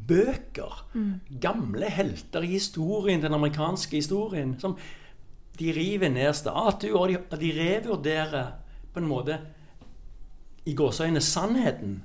bøker. 0.07 0.85
Gamle 1.41 1.89
helter 1.89 2.43
i 2.43 2.57
historien, 2.57 3.21
den 3.21 3.33
amerikanske 3.33 3.95
historien. 3.95 4.59
som 4.59 4.77
De 5.59 5.71
river 5.71 6.09
ned 6.09 6.33
statuer, 6.33 6.95
og 6.95 7.07
de, 7.07 7.37
de 7.39 7.51
revurderer 7.51 8.51
på 8.93 8.99
en 8.99 9.07
måte 9.07 9.39
i 10.65 10.73
gåseøyne 10.73 11.21
sannheten 11.21 12.03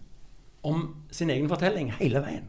om 0.63 1.05
sin 1.11 1.31
egen 1.31 1.49
fortelling 1.49 1.93
hele 1.99 2.21
veien. 2.23 2.49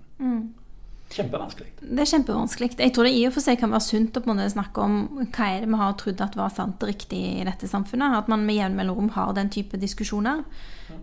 Kjempevanskelig. 1.11 1.67
Det 1.81 1.99
er 1.99 2.07
kjempevanskelig. 2.07 2.69
Jeg 2.79 2.93
tror 2.95 3.07
det 3.07 3.11
i 3.17 3.25
og 3.27 3.33
for 3.35 3.43
seg 3.43 3.57
kan 3.59 3.73
være 3.73 3.83
sunt 3.83 4.17
å 4.21 4.21
snakke 4.53 4.83
om 4.83 4.93
hva 5.19 5.47
er 5.49 5.63
det 5.65 5.67
vi 5.67 5.79
har 5.81 5.95
trodd 5.99 6.21
at 6.23 6.37
var 6.39 6.53
sant 6.55 6.83
og 6.83 6.87
riktig 6.87 7.19
i 7.41 7.43
dette 7.43 7.67
samfunnet. 7.67 8.15
At 8.21 8.29
man 8.31 8.45
med 8.45 8.55
jevn 8.55 8.77
mellomrom 8.79 9.09
har 9.17 9.33
den 9.35 9.49
type 9.51 9.77
diskusjoner. 9.77 10.43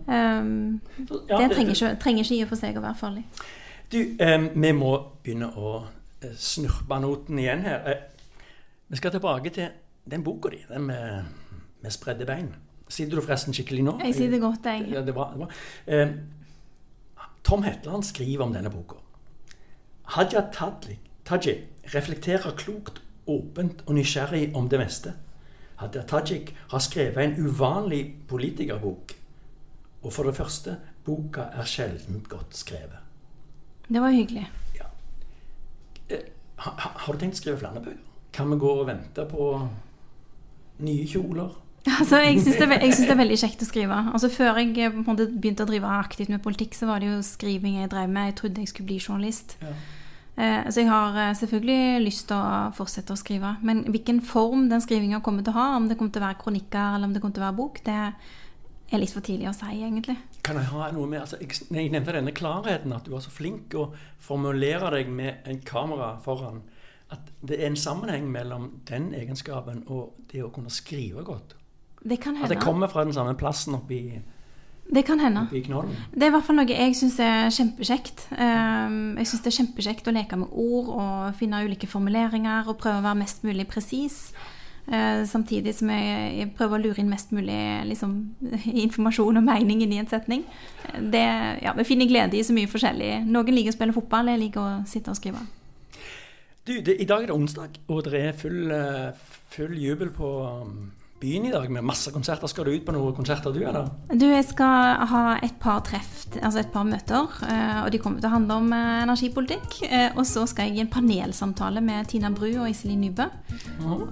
Um, 0.07 0.81
Ja, 1.29 1.37
det 1.37 1.49
det- 1.49 1.55
trenger 1.55 1.73
ikke, 1.75 1.99
trenger 2.01 2.23
ikke 2.23 2.37
i 2.39 2.41
og 2.43 2.49
for 2.49 2.55
seg 2.55 2.75
å 2.77 2.81
være 2.81 2.95
farlig. 2.97 3.23
Du, 3.91 4.15
eh, 4.19 4.37
vi 4.55 4.71
må 4.71 5.03
begynne 5.23 5.51
å 5.55 5.83
eh, 6.21 6.33
snurpe 6.35 6.99
noten 7.01 7.37
igjen 7.39 7.61
her. 7.61 7.87
Eh, 7.87 8.01
vi 8.89 8.97
skal 8.97 9.11
tilbake 9.11 9.49
til 9.53 9.69
den 10.09 10.23
boka 10.23 10.49
di, 10.49 10.63
den 10.69 10.85
med, 10.87 11.25
med 11.81 11.91
spredde 11.91 12.25
bein. 12.25 12.55
Sitter 12.87 13.15
du 13.15 13.21
forresten 13.21 13.53
skikkelig 13.53 13.83
nå? 13.83 13.99
Jeg 13.99 14.15
det 14.31 14.41
godt, 14.41 14.65
jeg. 14.65 14.89
Ja, 14.91 15.01
det 15.01 15.09
er 15.09 15.13
bra. 15.13 15.29
Det 15.33 15.41
er 15.41 15.45
bra. 15.45 15.49
Eh, 15.87 16.09
Tom 17.43 17.63
Hetland 17.63 18.03
skriver 18.03 18.43
om 18.43 18.53
denne 18.53 18.69
boka. 18.69 18.95
Hadia 20.15 20.41
Tajik, 20.51 21.67
reflekterer 21.93 22.55
klokt, 22.57 23.01
åpent 23.29 23.83
og 23.85 23.93
nysgjerrig 23.99 24.55
om 24.57 24.69
det 24.69 24.79
meste. 24.81 25.13
Hadia 25.79 26.01
Tajik 26.09 26.55
har 26.71 26.81
skrevet 26.83 27.17
en 27.23 27.35
uvanlig 27.45 28.15
politikerbok. 28.27 29.13
Og 30.03 30.13
for 30.15 30.23
det 30.29 30.35
første, 30.39 30.77
boka 31.05 31.49
er 31.53 31.67
sjelden 31.67 32.23
godt 32.29 32.57
skrevet. 32.57 32.97
Det 33.89 34.01
var 34.01 34.13
hyggelig. 34.15 34.47
Ha, 36.59 36.71
ha- 36.75 36.91
har 37.05 37.13
du 37.15 37.19
tenkt 37.21 37.37
å 37.37 37.39
skrive 37.39 37.59
flere 37.61 37.79
bøker? 37.79 37.99
Kan 38.35 38.49
vi 38.51 38.57
gå 38.59 38.69
og 38.81 38.87
vente 38.89 39.23
på 39.29 39.49
nye 40.85 41.05
kjoler? 41.07 41.53
Altså, 41.89 42.19
jeg 42.21 42.41
syns 42.43 42.57
det, 42.59 42.67
det 42.75 43.13
er 43.13 43.17
veldig 43.17 43.37
kjekt 43.39 43.61
å 43.63 43.65
skrive. 43.65 43.95
Altså, 44.13 44.27
før 44.29 44.57
jeg 44.59 44.73
eh, 44.83 44.97
begynte 45.31 45.63
å 45.63 45.69
drive 45.69 45.87
aktivt 45.95 46.29
med 46.29 46.41
politikk, 46.43 46.75
så 46.75 46.89
var 46.89 46.99
det 47.01 47.07
jo 47.07 47.21
skriving 47.23 47.77
jeg 47.79 47.89
drev 47.93 48.11
med. 48.11 48.27
Jeg 48.29 48.35
trodde 48.41 48.61
jeg 48.65 48.69
skulle 48.73 48.89
bli 48.91 48.97
journalist. 48.99 49.55
Ja. 49.63 49.71
Eh, 50.39 50.69
Så 50.71 50.81
jeg 50.81 50.89
har 50.89 51.17
eh, 51.17 51.35
selvfølgelig 51.35 52.03
lyst 52.05 52.27
til 52.29 52.39
å 52.39 52.69
fortsette 52.75 53.13
å 53.13 53.19
skrive. 53.19 53.57
Men 53.65 53.83
hvilken 53.91 54.21
form 54.23 54.69
den 54.71 54.81
skrivinga 54.83 55.19
kommer 55.25 55.43
til 55.43 55.51
å 55.51 55.59
ha, 55.59 55.65
om 55.77 55.89
det 55.89 55.97
kommer 55.99 56.15
til 56.15 56.23
å 56.23 56.27
være 56.29 56.39
kronikker 56.39 56.95
eller 56.95 57.09
om 57.09 57.13
det 57.15 57.21
kommer 57.23 57.35
til 57.35 57.43
å 57.43 57.49
være 57.49 57.59
bok, 57.59 57.81
det 57.85 57.97
er 58.89 59.01
litt 59.01 59.13
for 59.13 59.25
tidlig 59.25 59.49
å 59.51 59.53
si, 59.53 59.75
egentlig. 59.83 60.15
Kan 60.47 60.57
jeg 60.57 60.71
ha 60.71 60.89
noe 60.95 61.09
med 61.11 61.21
altså, 61.21 61.37
jeg, 61.43 61.59
jeg 61.67 61.91
nevnte 61.93 62.15
denne 62.15 62.33
klarheten, 62.33 62.95
at 62.95 63.05
du 63.05 63.13
var 63.13 63.23
så 63.25 63.33
flink 63.33 63.75
å 63.77 63.89
formulere 64.23 64.93
deg 64.95 65.11
med 65.13 65.49
en 65.49 65.59
kamera 65.65 66.15
foran. 66.23 66.63
At 67.11 67.29
det 67.41 67.59
er 67.59 67.67
en 67.67 67.79
sammenheng 67.79 68.29
mellom 68.31 68.71
den 68.87 69.11
egenskapen 69.17 69.83
og 69.89 70.15
det 70.31 70.43
å 70.45 70.51
kunne 70.53 70.71
skrive 70.73 71.25
godt. 71.25 71.55
Det 71.99 72.21
kan 72.23 72.37
At 72.39 72.53
det 72.53 72.61
kommer 72.63 72.87
fra 72.87 73.03
den 73.03 73.13
samme 73.13 73.35
plassen 73.35 73.75
oppi 73.75 74.21
Det 74.89 75.03
kan 75.05 75.19
hende. 75.21 75.45
Det 75.51 76.23
er 76.23 76.31
i 76.31 76.33
hvert 76.33 76.45
fall 76.45 76.57
noe 76.57 76.69
jeg 76.69 76.95
syns 76.97 77.19
er 77.21 77.51
kjempekjekt. 77.53 78.23
Um, 78.33 79.17
jeg 79.21 79.29
syns 79.29 79.43
det 79.45 79.51
er 79.51 79.57
kjempekjekt 79.59 80.09
å 80.09 80.13
leke 80.15 80.39
med 80.41 80.49
ord 80.49 80.89
og 80.95 81.35
finne 81.37 81.61
ulike 81.61 81.89
formuleringer 81.89 82.71
og 82.71 82.79
prøve 82.81 83.03
å 83.03 83.05
være 83.05 83.19
mest 83.21 83.45
mulig 83.45 83.67
presis. 83.69 84.31
Uh, 84.89 85.21
samtidig 85.29 85.75
som 85.77 85.91
jeg, 85.93 86.49
prøver 86.57 86.79
å 86.79 86.83
lure 86.87 87.03
inn 87.03 87.11
mest 87.11 87.29
mulig 87.35 87.59
liksom, 87.85 88.17
informasjon 88.87 89.37
og 89.37 89.45
mening 89.45 89.85
inn 89.85 89.93
i 89.93 90.01
en 90.01 90.09
setning. 90.09 90.41
Det, 90.97 91.25
ja, 91.61 91.75
Vi 91.77 91.85
finner 91.85 92.09
glede 92.09 92.39
i 92.39 92.43
så 92.45 92.57
mye 92.57 92.71
forskjellig. 92.71 93.13
Noen 93.29 93.53
liker 93.53 93.75
å 93.75 93.77
spille 93.77 93.93
fotball, 93.93 94.33
jeg 94.33 94.47
liker 94.47 94.63
å 94.63 94.77
sitte 94.89 95.13
og 95.13 95.21
skrive. 95.21 95.45
Du, 96.65 96.79
det, 96.81 96.97
I 96.97 97.05
dag 97.05 97.23
er 97.23 97.29
det 97.29 97.37
onsdag, 97.37 97.77
og 97.87 98.03
det 98.09 98.19
er 98.19 98.33
full, 98.37 98.71
eh, 98.73 99.13
full 99.53 99.77
jubel 99.77 100.09
på 100.13 100.27
byen 101.19 101.45
i 101.45 101.51
dag 101.51 101.69
med 101.69 101.83
masse 101.83 102.11
konserter. 102.15 102.47
Skal 102.47 102.65
du 102.65 102.71
ut 102.71 102.85
på 102.87 102.93
noen 102.95 103.13
konserter, 103.17 103.51
du, 103.55 103.59
eller? 103.67 103.89
Du, 104.13 104.25
jeg 104.29 104.45
skal 104.47 105.03
ha 105.11 105.23
et 105.43 105.57
par 105.59 105.81
treff, 105.87 106.25
altså 106.39 106.61
et 106.61 106.71
par 106.71 106.85
møter. 106.87 107.27
eh, 107.49 107.83
Og 107.83 107.91
de 107.91 107.99
kommer 107.99 108.21
til 108.23 108.29
å 108.29 108.33
handle 108.37 108.57
om 108.61 108.71
eh, 108.73 109.03
energipolitikk. 109.03 109.81
Eh, 109.89 110.09
Og 110.15 110.25
så 110.25 110.45
skal 110.47 110.69
jeg 110.69 110.77
i 110.77 110.83
en 110.85 110.91
panelsamtale 110.93 111.81
med 111.83 112.07
Tina 112.07 112.29
Bru 112.31 112.47
og 112.61 112.69
Iselin 112.69 113.01
Nybø 113.01 113.27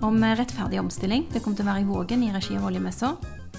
om 0.04 0.24
eh, 0.24 0.36
rettferdig 0.40 0.80
omstilling. 0.84 1.28
Det 1.34 1.42
kommer 1.44 1.58
til 1.62 1.68
å 1.68 1.72
være 1.72 1.84
i 1.86 1.90
Vågen 1.90 2.24
i 2.28 2.32
regi 2.36 2.58
av 2.60 2.66
Oljemessa. 2.70 3.16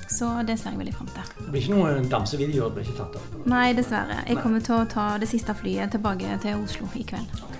Så 0.08 0.28
det 0.46 0.54
ser 0.60 0.70
jeg 0.72 0.78
veldig 0.80 0.94
fram 0.96 1.08
til. 1.12 1.32
Det 1.44 1.50
blir 1.52 1.64
ikke 1.66 1.74
noen 1.76 2.06
dansevideoer? 2.08 2.70
blir 2.72 2.86
ikke 2.86 2.96
tatt 3.00 3.16
opp? 3.18 3.46
Nei, 3.50 3.72
dessverre. 3.76 4.22
Jeg 4.28 4.38
kommer 4.40 4.62
til 4.64 4.78
å 4.78 4.86
ta 4.88 5.08
det 5.20 5.28
siste 5.28 5.52
flyet 5.58 5.92
tilbake 5.96 6.38
til 6.44 6.62
Oslo 6.64 6.88
i 6.96 7.04
kveld. 7.04 7.42
Ok. 7.44 7.56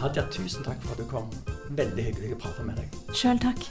Hadia, 0.00 0.26
tusen 0.30 0.62
takk 0.66 0.78
for 0.84 0.94
at 0.94 1.02
du 1.02 1.06
kom. 1.10 1.30
Veldig 1.78 2.04
hyggelig 2.10 2.34
å 2.36 2.40
prate 2.44 2.66
med 2.66 2.78
deg. 2.82 2.98
Sjøl 3.16 3.38
takk. 3.42 3.66